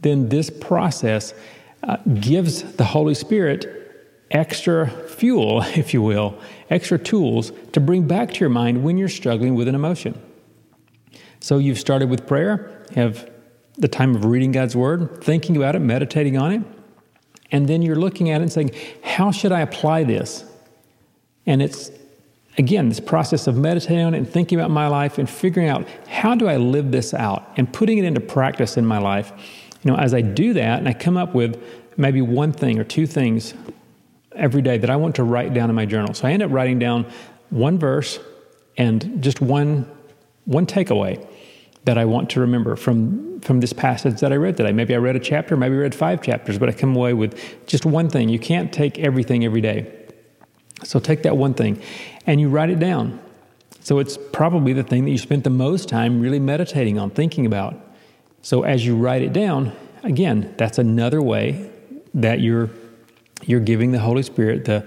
then 0.00 0.30
this 0.30 0.48
process 0.48 1.34
uh, 1.82 1.98
gives 2.20 2.62
the 2.76 2.84
Holy 2.84 3.14
Spirit 3.14 3.84
extra 4.30 4.88
fuel, 5.08 5.62
if 5.76 5.92
you 5.92 6.00
will, 6.02 6.38
extra 6.74 6.98
tools 6.98 7.52
to 7.72 7.80
bring 7.80 8.06
back 8.06 8.32
to 8.32 8.40
your 8.40 8.50
mind 8.50 8.82
when 8.82 8.98
you're 8.98 9.08
struggling 9.08 9.54
with 9.54 9.68
an 9.68 9.74
emotion. 9.74 10.20
So 11.40 11.58
you've 11.58 11.78
started 11.78 12.10
with 12.10 12.26
prayer, 12.26 12.84
have 12.94 13.30
the 13.76 13.88
time 13.88 14.14
of 14.14 14.24
reading 14.24 14.52
God's 14.52 14.74
Word, 14.74 15.22
thinking 15.22 15.56
about 15.56 15.76
it, 15.76 15.80
meditating 15.80 16.36
on 16.36 16.52
it, 16.52 16.62
and 17.50 17.68
then 17.68 17.82
you're 17.82 17.96
looking 17.96 18.30
at 18.30 18.40
it 18.40 18.44
and 18.44 18.52
saying, 18.52 18.72
How 19.02 19.30
should 19.30 19.52
I 19.52 19.60
apply 19.60 20.04
this? 20.04 20.44
And 21.46 21.62
it's 21.62 21.90
again, 22.56 22.88
this 22.88 23.00
process 23.00 23.46
of 23.46 23.56
meditating 23.56 24.04
on 24.04 24.14
it 24.14 24.18
and 24.18 24.28
thinking 24.28 24.58
about 24.58 24.70
my 24.70 24.86
life 24.86 25.18
and 25.18 25.28
figuring 25.28 25.68
out 25.68 25.86
how 26.08 26.34
do 26.34 26.48
I 26.48 26.56
live 26.56 26.92
this 26.92 27.12
out 27.12 27.50
and 27.56 27.72
putting 27.72 27.98
it 27.98 28.04
into 28.04 28.20
practice 28.20 28.76
in 28.76 28.86
my 28.86 28.98
life. 28.98 29.32
You 29.82 29.90
know, 29.90 29.98
as 29.98 30.14
I 30.14 30.20
do 30.20 30.52
that 30.54 30.78
and 30.78 30.88
I 30.88 30.94
come 30.94 31.16
up 31.16 31.34
with 31.34 31.62
maybe 31.96 32.22
one 32.22 32.52
thing 32.52 32.78
or 32.78 32.84
two 32.84 33.06
things 33.06 33.54
every 34.34 34.62
day 34.62 34.78
that 34.78 34.90
I 34.90 34.96
want 34.96 35.16
to 35.16 35.24
write 35.24 35.54
down 35.54 35.70
in 35.70 35.76
my 35.76 35.86
journal. 35.86 36.14
So 36.14 36.28
I 36.28 36.32
end 36.32 36.42
up 36.42 36.50
writing 36.50 36.78
down 36.78 37.10
one 37.50 37.78
verse 37.78 38.18
and 38.76 39.22
just 39.22 39.40
one 39.40 39.90
one 40.44 40.66
takeaway 40.66 41.26
that 41.84 41.96
I 41.96 42.04
want 42.04 42.30
to 42.30 42.40
remember 42.40 42.76
from 42.76 43.40
from 43.40 43.60
this 43.60 43.72
passage 43.72 44.20
that 44.20 44.32
I 44.32 44.36
read 44.36 44.56
today. 44.56 44.72
Maybe 44.72 44.94
I 44.94 44.98
read 44.98 45.16
a 45.16 45.20
chapter, 45.20 45.56
maybe 45.56 45.74
I 45.74 45.78
read 45.78 45.94
five 45.94 46.22
chapters, 46.22 46.58
but 46.58 46.68
I 46.68 46.72
come 46.72 46.96
away 46.96 47.12
with 47.12 47.38
just 47.66 47.84
one 47.84 48.08
thing. 48.08 48.28
You 48.28 48.38
can't 48.38 48.72
take 48.72 48.98
everything 48.98 49.44
every 49.44 49.60
day. 49.60 49.92
So 50.82 50.98
take 50.98 51.22
that 51.22 51.36
one 51.36 51.54
thing 51.54 51.80
and 52.26 52.40
you 52.40 52.48
write 52.48 52.70
it 52.70 52.78
down. 52.78 53.20
So 53.80 53.98
it's 53.98 54.18
probably 54.32 54.72
the 54.72 54.82
thing 54.82 55.04
that 55.04 55.10
you 55.10 55.18
spent 55.18 55.44
the 55.44 55.50
most 55.50 55.88
time 55.88 56.20
really 56.20 56.40
meditating 56.40 56.98
on, 56.98 57.10
thinking 57.10 57.44
about. 57.44 57.74
So 58.40 58.62
as 58.62 58.86
you 58.86 58.96
write 58.96 59.22
it 59.22 59.32
down, 59.32 59.72
again, 60.02 60.54
that's 60.56 60.78
another 60.78 61.20
way 61.20 61.70
that 62.14 62.40
you're 62.40 62.70
you're 63.46 63.60
giving 63.60 63.92
the 63.92 64.00
Holy 64.00 64.22
Spirit 64.22 64.64
the 64.64 64.86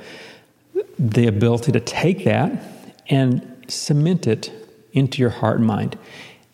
the 0.99 1.27
ability 1.27 1.71
to 1.71 1.79
take 1.79 2.23
that 2.25 2.63
and 3.09 3.65
cement 3.67 4.27
it 4.27 4.51
into 4.93 5.21
your 5.21 5.29
heart 5.29 5.57
and 5.57 5.67
mind. 5.67 5.97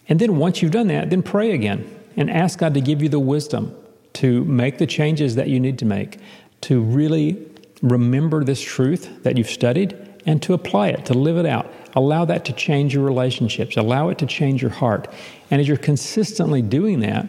And 0.09 0.19
then 0.19 0.37
once 0.37 0.61
you've 0.61 0.71
done 0.71 0.87
that, 0.87 1.09
then 1.09 1.23
pray 1.23 1.51
again 1.51 1.89
and 2.17 2.29
ask 2.29 2.59
God 2.59 2.73
to 2.73 2.81
give 2.81 3.01
you 3.01 3.09
the 3.09 3.19
wisdom 3.19 3.75
to 4.13 4.43
make 4.45 4.77
the 4.77 4.85
changes 4.85 5.35
that 5.35 5.47
you 5.47 5.59
need 5.59 5.79
to 5.79 5.85
make, 5.85 6.19
to 6.61 6.81
really 6.81 7.45
remember 7.81 8.43
this 8.43 8.61
truth 8.61 9.23
that 9.23 9.37
you've 9.37 9.49
studied 9.49 9.97
and 10.25 10.41
to 10.41 10.53
apply 10.53 10.89
it, 10.89 11.05
to 11.05 11.13
live 11.13 11.37
it 11.37 11.45
out. 11.45 11.71
Allow 11.95 12.25
that 12.25 12.45
to 12.45 12.53
change 12.53 12.93
your 12.93 13.03
relationships, 13.03 13.75
allow 13.75 14.09
it 14.09 14.17
to 14.19 14.25
change 14.25 14.61
your 14.61 14.71
heart. 14.71 15.07
And 15.51 15.59
as 15.59 15.67
you're 15.67 15.77
consistently 15.77 16.61
doing 16.61 16.99
that, 17.01 17.27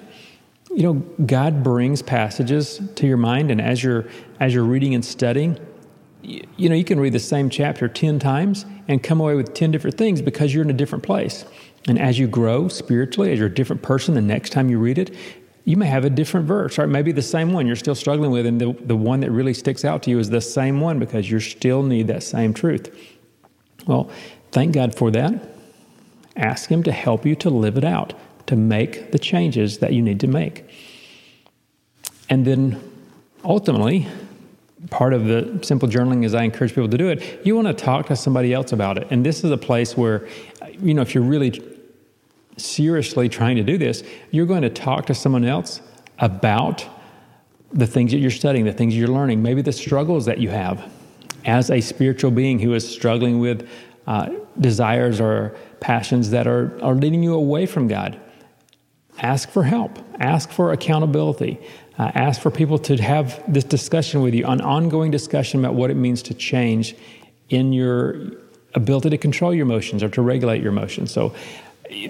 you 0.74 0.82
know, 0.82 0.94
God 1.24 1.62
brings 1.62 2.02
passages 2.02 2.80
to 2.96 3.06
your 3.06 3.16
mind, 3.16 3.50
and 3.50 3.60
as 3.60 3.82
you're 3.82 4.06
as 4.40 4.52
you're 4.52 4.64
reading 4.64 4.94
and 4.94 5.04
studying, 5.04 5.58
you, 6.22 6.44
you 6.56 6.68
know, 6.68 6.74
you 6.74 6.84
can 6.84 6.98
read 6.98 7.12
the 7.12 7.20
same 7.20 7.48
chapter 7.48 7.86
10 7.88 8.18
times 8.18 8.66
and 8.88 9.02
come 9.02 9.20
away 9.20 9.34
with 9.34 9.54
10 9.54 9.70
different 9.70 9.96
things 9.96 10.20
because 10.20 10.52
you're 10.52 10.64
in 10.64 10.70
a 10.70 10.74
different 10.74 11.04
place. 11.04 11.44
And 11.86 12.00
as 12.00 12.18
you 12.18 12.26
grow 12.26 12.68
spiritually, 12.68 13.32
as 13.32 13.38
you're 13.38 13.48
a 13.48 13.54
different 13.54 13.82
person, 13.82 14.14
the 14.14 14.22
next 14.22 14.50
time 14.50 14.68
you 14.70 14.78
read 14.78 14.98
it, 14.98 15.14
you 15.64 15.76
may 15.76 15.86
have 15.86 16.04
a 16.04 16.10
different 16.10 16.46
verse, 16.46 16.78
or 16.78 16.86
maybe 16.86 17.12
the 17.12 17.22
same 17.22 17.52
one 17.52 17.66
you're 17.66 17.76
still 17.76 17.94
struggling 17.94 18.30
with, 18.30 18.44
and 18.44 18.60
the, 18.60 18.72
the 18.80 18.96
one 18.96 19.20
that 19.20 19.30
really 19.30 19.54
sticks 19.54 19.84
out 19.84 20.02
to 20.02 20.10
you 20.10 20.18
is 20.18 20.28
the 20.28 20.40
same 20.40 20.80
one 20.80 20.98
because 20.98 21.30
you 21.30 21.40
still 21.40 21.82
need 21.82 22.06
that 22.08 22.22
same 22.22 22.52
truth. 22.52 22.94
Well, 23.86 24.10
thank 24.52 24.74
God 24.74 24.94
for 24.94 25.10
that. 25.12 25.50
Ask 26.36 26.70
Him 26.70 26.82
to 26.82 26.92
help 26.92 27.24
you 27.24 27.34
to 27.36 27.50
live 27.50 27.78
it 27.78 27.84
out, 27.84 28.12
to 28.46 28.56
make 28.56 29.12
the 29.12 29.18
changes 29.18 29.78
that 29.78 29.92
you 29.92 30.02
need 30.02 30.20
to 30.20 30.26
make. 30.26 30.68
And 32.28 32.46
then 32.46 32.80
ultimately, 33.44 34.06
part 34.90 35.12
of 35.12 35.26
the 35.26 35.60
simple 35.62 35.88
journaling 35.88 36.24
is 36.24 36.34
I 36.34 36.42
encourage 36.42 36.74
people 36.74 36.88
to 36.88 36.98
do 36.98 37.08
it. 37.08 37.46
You 37.46 37.54
want 37.56 37.68
to 37.68 37.74
talk 37.74 38.06
to 38.06 38.16
somebody 38.16 38.52
else 38.52 38.72
about 38.72 38.98
it. 38.98 39.06
And 39.10 39.24
this 39.24 39.44
is 39.44 39.50
a 39.50 39.58
place 39.58 39.96
where, 39.96 40.26
you 40.80 40.94
know, 40.94 41.02
if 41.02 41.14
you're 41.14 41.24
really 41.24 41.62
seriously 42.56 43.28
trying 43.28 43.56
to 43.56 43.62
do 43.62 43.78
this, 43.78 44.04
you're 44.30 44.46
going 44.46 44.62
to 44.62 44.70
talk 44.70 45.06
to 45.06 45.14
someone 45.14 45.44
else 45.44 45.80
about 46.18 46.86
the 47.72 47.86
things 47.86 48.12
that 48.12 48.18
you're 48.18 48.30
studying, 48.30 48.64
the 48.64 48.72
things 48.72 48.96
you're 48.96 49.08
learning, 49.08 49.42
maybe 49.42 49.60
the 49.60 49.72
struggles 49.72 50.26
that 50.26 50.38
you 50.38 50.48
have 50.48 50.90
as 51.44 51.70
a 51.70 51.80
spiritual 51.80 52.30
being 52.30 52.58
who 52.58 52.72
is 52.74 52.88
struggling 52.88 53.40
with 53.40 53.68
uh, 54.06 54.30
desires 54.60 55.20
or 55.20 55.54
passions 55.80 56.30
that 56.30 56.46
are, 56.46 56.80
are 56.82 56.94
leading 56.94 57.22
you 57.22 57.34
away 57.34 57.66
from 57.66 57.88
God. 57.88 58.20
Ask 59.18 59.50
for 59.50 59.62
help, 59.62 59.98
ask 60.18 60.50
for 60.50 60.72
accountability, 60.72 61.58
uh, 61.98 62.10
ask 62.14 62.40
for 62.40 62.50
people 62.50 62.78
to 62.80 62.96
have 62.96 63.42
this 63.46 63.64
discussion 63.64 64.22
with 64.22 64.34
you, 64.34 64.44
an 64.46 64.60
ongoing 64.60 65.10
discussion 65.10 65.60
about 65.60 65.74
what 65.74 65.90
it 65.90 65.94
means 65.94 66.22
to 66.22 66.34
change 66.34 66.96
in 67.48 67.72
your 67.72 68.32
ability 68.74 69.10
to 69.10 69.18
control 69.18 69.54
your 69.54 69.64
emotions 69.64 70.02
or 70.02 70.08
to 70.08 70.22
regulate 70.22 70.60
your 70.60 70.72
emotions. 70.72 71.12
So, 71.12 71.34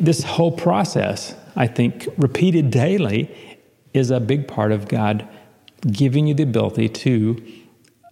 this 0.00 0.22
whole 0.22 0.52
process, 0.52 1.34
I 1.56 1.66
think, 1.66 2.08
repeated 2.16 2.70
daily, 2.70 3.30
is 3.92 4.10
a 4.10 4.20
big 4.20 4.48
part 4.48 4.72
of 4.72 4.88
God 4.88 5.28
giving 5.90 6.26
you 6.26 6.34
the 6.34 6.44
ability 6.44 6.88
to 6.88 7.52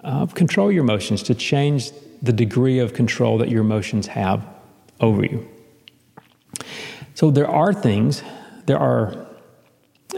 uh, 0.04 0.26
control 0.26 0.70
your 0.70 0.82
emotions, 0.84 1.22
to 1.24 1.34
change 1.34 1.90
the 2.20 2.32
degree 2.32 2.78
of 2.78 2.92
control 2.92 3.38
that 3.38 3.48
your 3.48 3.62
emotions 3.62 4.06
have 4.08 4.46
over 5.00 5.24
you. 5.24 5.48
So 7.14 7.30
there 7.30 7.48
are 7.48 7.72
things, 7.72 8.22
there 8.66 8.78
are 8.78 9.26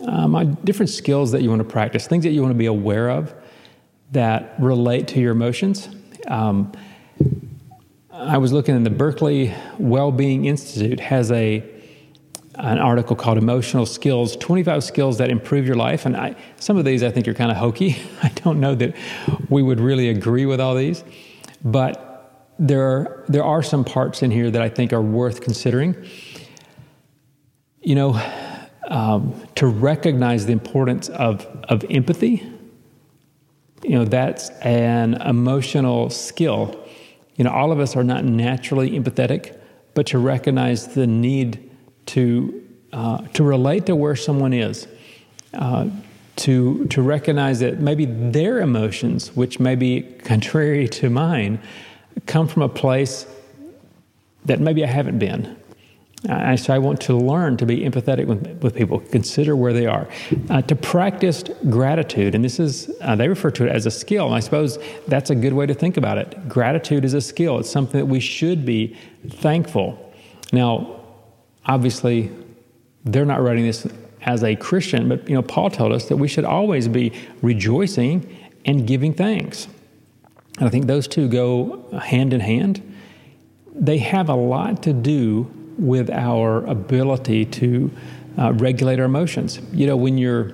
um, 0.07 0.59
different 0.65 0.91
skills 0.91 1.33
that 1.33 1.43
you 1.43 1.51
want 1.51 1.61
to 1.61 1.69
practice, 1.69 2.07
things 2.07 2.25
that 2.25 2.31
you 2.31 2.43
want 2.43 2.53
to 2.53 2.59
be 2.59 2.67
aware 2.67 3.11
of 3.11 3.35
that 4.13 4.55
relate 4.59 5.09
to 5.09 5.21
your 5.21 5.33
emotions. 5.33 5.89
Um, 6.29 6.73
I 8.13 8.39
was 8.39 8.53
looking 8.53 8.77
in 8.77 8.85
the 8.85 8.91
Berkeley 8.91 9.55
Wellbeing 9.79 10.45
Institute 10.45 11.01
has 11.01 11.31
a 11.33 11.71
an 12.57 12.79
article 12.79 13.17
called 13.17 13.37
Emotional 13.37 13.85
Skills 13.85 14.37
25 14.37 14.85
Skills 14.85 15.19
That 15.19 15.29
Improve 15.29 15.67
Your 15.67 15.75
Life. 15.75 16.07
And 16.07 16.17
I, 16.17 16.37
some 16.61 16.77
of 16.77 16.85
these 16.85 17.03
I 17.03 17.11
think 17.11 17.27
are 17.27 17.35
kind 17.35 17.51
of 17.51 17.57
hokey. 17.57 17.97
I 18.23 18.29
don't 18.29 18.61
know 18.61 18.77
that 18.77 18.95
we 19.49 19.61
would 19.61 19.81
really 19.81 20.09
agree 20.09 20.47
with 20.47 20.61
all 20.61 20.77
these. 20.77 21.03
But 21.65 22.15
there 22.59 23.25
there 23.29 23.43
are 23.43 23.63
some 23.63 23.85
parts 23.85 24.23
in 24.23 24.31
here 24.31 24.51
that 24.51 24.63
I 24.63 24.69
think 24.69 24.93
are 24.93 25.03
worth 25.03 25.41
considering. 25.41 25.97
You 27.85 27.95
know, 27.95 28.21
um, 28.89 29.41
to 29.55 29.67
recognize 29.67 30.47
the 30.47 30.53
importance 30.53 31.09
of, 31.11 31.47
of 31.69 31.85
empathy 31.89 32.51
you 33.85 33.99
know, 33.99 34.05
that's 34.05 34.49
an 34.63 35.15
emotional 35.15 36.09
skill. 36.09 36.75
You 37.37 37.45
know, 37.45 37.51
all 37.51 37.71
of 37.71 37.81
us 37.81 37.97
are 37.97 38.05
not 38.05 38.25
naturally 38.25 38.91
empathetic, 38.91 39.59
but 39.93 40.07
to 40.07 40.19
recognize 40.19 40.89
the 40.89 41.07
need 41.07 41.71
to 42.07 42.63
uh, 42.93 43.19
to 43.35 43.43
relate 43.43 43.87
to 43.87 43.97
where 43.97 44.17
someone 44.17 44.53
is, 44.53 44.87
uh, 45.53 45.89
to 46.37 46.87
to 46.87 47.03
recognize 47.03 47.61
that 47.61 47.81
maybe 47.81 48.07
their 48.07 48.61
emotions, 48.61 49.37
which 49.37 49.61
may 49.61 49.75
be 49.75 50.03
contrary 50.25 50.89
to 50.89 51.11
mine, 51.11 51.61
come 52.27 52.49
from 52.49 52.63
a 52.63 52.69
place 52.69 53.27
that 54.47 54.61
maybe 54.61 54.83
I 54.83 54.89
haven't 54.89 55.19
been. 55.19 55.57
Uh, 56.29 56.57
so 56.57 56.73
I 56.73 56.79
want 56.79 57.01
to 57.03 57.17
learn 57.17 57.59
to 57.59 57.67
be 57.67 57.81
empathetic 57.81 58.27
with, 58.27 58.63
with 58.63 58.75
people, 58.75 59.01
consider 59.01 59.55
where 59.57 59.75
they 59.75 59.87
are, 59.87 60.09
uh, 60.49 60.63
to 60.63 60.75
practice 60.75 61.45
gratitude. 61.69 62.35
And 62.35 62.43
this 62.43 62.59
is, 62.59 62.91
uh, 63.03 63.15
they 63.15 63.29
refer 63.29 63.51
to 63.51 63.67
it 63.67 63.71
as 63.71 63.85
a 63.85 63.91
skill. 63.91 64.27
And 64.27 64.35
I 64.35 64.41
suppose 64.41 64.79
that's 65.07 65.29
a 65.29 65.35
good 65.35 65.53
way 65.53 65.67
to 65.67 65.75
think 65.75 65.99
about 65.99 66.17
it. 66.17 66.49
Gratitude 66.49 67.05
is 67.05 67.13
a 67.13 67.21
skill, 67.21 67.59
it's 67.59 67.71
something 67.71 68.01
that 68.01 68.07
we 68.07 68.21
should 68.21 68.65
be 68.65 68.97
thankful. 69.29 70.13
Now, 70.51 71.01
obviously, 71.67 72.31
they're 73.05 73.27
not 73.27 73.43
writing 73.43 73.67
this 73.67 73.87
as 74.23 74.43
a 74.43 74.57
Christian, 74.57 75.09
but 75.11 75.29
you 75.29 75.35
know, 75.35 75.43
Paul 75.43 75.69
told 75.69 75.93
us 75.93 76.09
that 76.09 76.17
we 76.17 76.29
should 76.29 76.47
always 76.47 76.89
be 76.89 77.13
rejoicing 77.43 78.35
and 78.65 78.87
giving 78.87 79.13
thanks. 79.13 79.69
And 80.59 80.67
I 80.67 80.71
think 80.71 80.87
those 80.87 81.07
two 81.07 81.29
go 81.29 81.85
hand 81.99 82.33
in 82.33 82.41
hand. 82.41 82.81
They 83.75 83.99
have 83.99 84.31
a 84.31 84.35
lot 84.35 84.83
to 84.85 84.95
do 84.95 85.51
with 85.79 86.11
our 86.11 86.65
ability 86.67 87.45
to 87.45 87.91
uh, 88.39 88.53
regulate 88.55 88.99
our 88.99 89.07
emotions. 89.07 89.61
You 89.73 89.87
know, 89.87 89.97
when 89.97 90.19
you're 90.19 90.53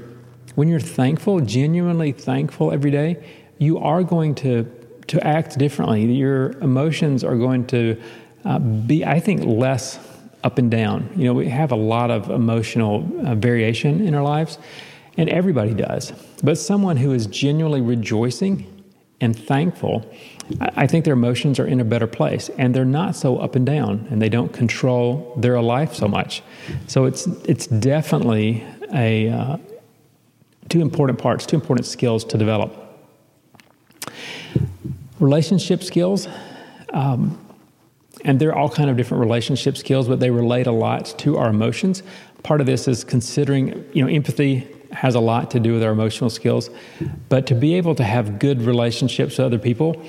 when 0.55 0.69
you're 0.69 0.81
thankful, 0.81 1.41
genuinely 1.41 2.13
thankful 2.13 2.73
every 2.73 2.91
day, 2.91 3.25
you 3.59 3.79
are 3.79 4.03
going 4.03 4.35
to 4.37 4.65
to 5.09 5.27
act 5.27 5.59
differently. 5.59 6.05
Your 6.05 6.53
emotions 6.59 7.25
are 7.25 7.37
going 7.37 7.67
to 7.69 8.01
uh, 8.45 8.59
be, 8.59 9.05
I 9.05 9.21
think, 9.21 9.45
less 9.45 9.99
up 10.45 10.59
and 10.59 10.71
down. 10.71 11.11
You 11.17 11.25
know, 11.25 11.35
we 11.35 11.49
have 11.49 11.73
a 11.73 11.77
lot 11.77 12.11
of 12.11 12.31
emotional 12.31 13.07
uh, 13.27 13.35
variation 13.35 14.07
in 14.07 14.15
our 14.15 14.23
lives, 14.23 14.59
and 15.17 15.29
everybody 15.29 15.75
does. 15.75 16.13
But 16.43 16.59
someone 16.59 16.97
who 16.97 17.13
is 17.13 17.27
genuinely 17.27 17.81
rejoicing 17.81 18.70
and 19.21 19.39
thankful, 19.39 20.11
I 20.61 20.87
think 20.87 21.05
their 21.05 21.15
emotions 21.15 21.59
are 21.59 21.67
in 21.67 21.81
a 21.81 21.85
better 21.85 22.07
place 22.07 22.49
and 22.59 22.75
they're 22.75 22.85
not 22.85 23.15
so 23.15 23.39
up 23.39 23.55
and 23.55 23.65
down 23.65 24.07
and 24.11 24.21
they 24.21 24.29
don't 24.29 24.53
control 24.53 25.35
their 25.37 25.61
life 25.61 25.95
so 25.95 26.09
much. 26.09 26.43
So 26.87 27.05
it's, 27.05 27.27
it's 27.45 27.67
definitely 27.67 28.65
a, 28.93 29.29
uh, 29.29 29.57
two 30.69 30.81
important 30.81 31.19
parts, 31.19 31.47
two 31.47 31.57
important 31.57 31.87
skills 31.87 32.25
to 32.25 32.39
develop. 32.39 32.75
Relationship 35.19 35.83
skills. 35.83 36.27
Um, 36.93 37.39
and 38.25 38.41
there 38.41 38.51
are 38.51 38.57
all 38.57 38.69
kind 38.71 38.91
of 38.91 38.97
different 38.97 39.21
relationship 39.21 39.77
skills, 39.77 40.09
but 40.09 40.21
they 40.21 40.31
relate 40.31 40.67
a 40.67 40.73
lot 40.73 41.15
to 41.19 41.37
our 41.37 41.51
emotions. 41.51 42.03
Part 42.43 42.61
of 42.61 42.67
this 42.67 42.89
is 42.89 43.05
considering, 43.05 43.85
you 43.93 44.03
know, 44.03 44.11
empathy 44.11 44.67
has 44.93 45.15
a 45.15 45.21
lot 45.21 45.51
to 45.53 45.61
do 45.61 45.73
with 45.75 45.83
our 45.83 45.93
emotional 45.93 46.31
skills, 46.31 46.71
but 47.29 47.47
to 47.47 47.55
be 47.55 47.75
able 47.75 47.95
to 47.95 48.05
have 48.05 48.39
good 48.39 48.63
relationships 48.63 49.39
with 49.39 49.47
other 49.47 49.59
people 49.59 50.03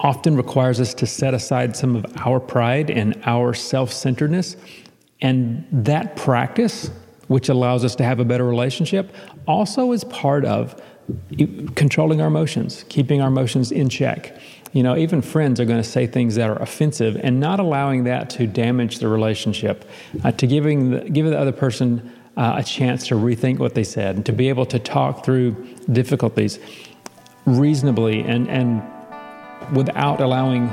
often 0.00 0.36
requires 0.36 0.80
us 0.80 0.92
to 0.94 1.06
set 1.06 1.34
aside 1.34 1.76
some 1.76 1.96
of 1.96 2.04
our 2.26 2.40
pride 2.40 2.90
and 2.90 3.20
our 3.24 3.54
self-centeredness, 3.54 4.56
and 5.20 5.66
that 5.72 6.16
practice, 6.16 6.90
which 7.28 7.48
allows 7.48 7.84
us 7.84 7.94
to 7.94 8.04
have 8.04 8.20
a 8.20 8.24
better 8.24 8.44
relationship, 8.44 9.14
also 9.46 9.92
is 9.92 10.04
part 10.04 10.44
of 10.44 10.80
controlling 11.74 12.20
our 12.20 12.28
emotions, 12.28 12.84
keeping 12.88 13.20
our 13.20 13.28
emotions 13.28 13.70
in 13.70 13.88
check. 13.88 14.36
You 14.72 14.82
know, 14.82 14.96
even 14.96 15.22
friends 15.22 15.60
are 15.60 15.64
going 15.64 15.82
to 15.82 15.88
say 15.88 16.06
things 16.06 16.34
that 16.34 16.50
are 16.50 16.60
offensive 16.60 17.16
and 17.22 17.38
not 17.38 17.60
allowing 17.60 18.04
that 18.04 18.28
to 18.30 18.46
damage 18.46 18.98
the 18.98 19.08
relationship, 19.08 19.88
uh, 20.24 20.32
to 20.32 20.46
giving 20.46 20.90
the, 20.90 21.10
the 21.10 21.38
other 21.38 21.52
person 21.52 22.12
uh, 22.36 22.54
a 22.56 22.62
chance 22.62 23.06
to 23.08 23.14
rethink 23.14 23.58
what 23.58 23.74
they 23.74 23.84
said 23.84 24.16
and 24.16 24.26
to 24.26 24.32
be 24.32 24.48
able 24.48 24.66
to 24.66 24.78
talk 24.78 25.24
through 25.24 25.52
difficulties 25.92 26.58
reasonably 27.46 28.20
and, 28.20 28.48
and 28.48 28.82
without 29.76 30.20
allowing 30.20 30.68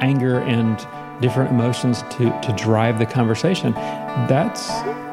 anger 0.00 0.40
and 0.40 0.86
different 1.20 1.50
emotions 1.50 2.02
to, 2.10 2.38
to 2.42 2.54
drive 2.56 2.98
the 2.98 3.06
conversation. 3.06 3.72
That's, 4.28 4.68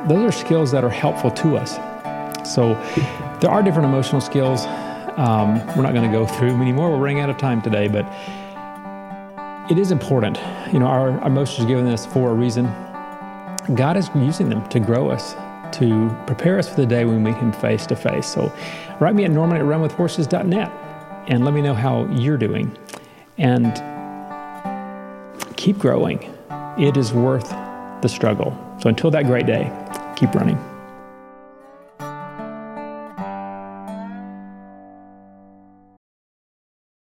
those 0.07 0.23
are 0.23 0.31
skills 0.31 0.71
that 0.71 0.83
are 0.83 0.89
helpful 0.89 1.31
to 1.31 1.57
us. 1.57 1.75
So 2.53 2.73
there 3.39 3.49
are 3.49 3.63
different 3.63 3.87
emotional 3.87 4.21
skills. 4.21 4.65
Um, 5.15 5.65
we're 5.75 5.83
not 5.83 5.93
going 5.93 6.09
to 6.09 6.17
go 6.17 6.25
through 6.25 6.57
many 6.57 6.71
more. 6.71 6.89
We're 6.91 6.97
running 6.97 7.19
out 7.19 7.29
of 7.29 7.37
time 7.37 7.61
today, 7.61 7.87
but 7.87 8.05
it 9.71 9.77
is 9.77 9.91
important. 9.91 10.37
You 10.73 10.79
know, 10.79 10.87
our, 10.87 11.11
our 11.19 11.27
emotions 11.27 11.65
are 11.65 11.67
given 11.67 11.87
us 11.87 12.05
for 12.05 12.31
a 12.31 12.33
reason. 12.33 12.65
God 13.75 13.95
is 13.95 14.09
using 14.13 14.49
them 14.49 14.67
to 14.69 14.79
grow 14.79 15.09
us, 15.09 15.35
to 15.73 16.09
prepare 16.27 16.59
us 16.59 16.69
for 16.69 16.75
the 16.75 16.85
day 16.85 17.05
we 17.05 17.17
meet 17.17 17.35
Him 17.35 17.51
face 17.51 17.85
to 17.87 17.95
face. 17.95 18.27
So 18.27 18.51
write 18.99 19.15
me 19.15 19.25
at 19.25 19.31
norman 19.31 19.57
at 19.57 19.63
runwithhorses.net 19.63 20.71
and 21.27 21.45
let 21.45 21.53
me 21.53 21.61
know 21.61 21.73
how 21.73 22.05
you're 22.05 22.37
doing. 22.37 22.77
And 23.37 23.73
keep 25.57 25.79
growing. 25.79 26.19
It 26.77 26.97
is 26.97 27.13
worth 27.13 27.49
the 28.01 28.09
struggle. 28.09 28.57
So 28.81 28.89
until 28.89 29.11
that 29.11 29.25
great 29.25 29.45
day, 29.45 29.71
keep 30.15 30.33
running. 30.35 30.72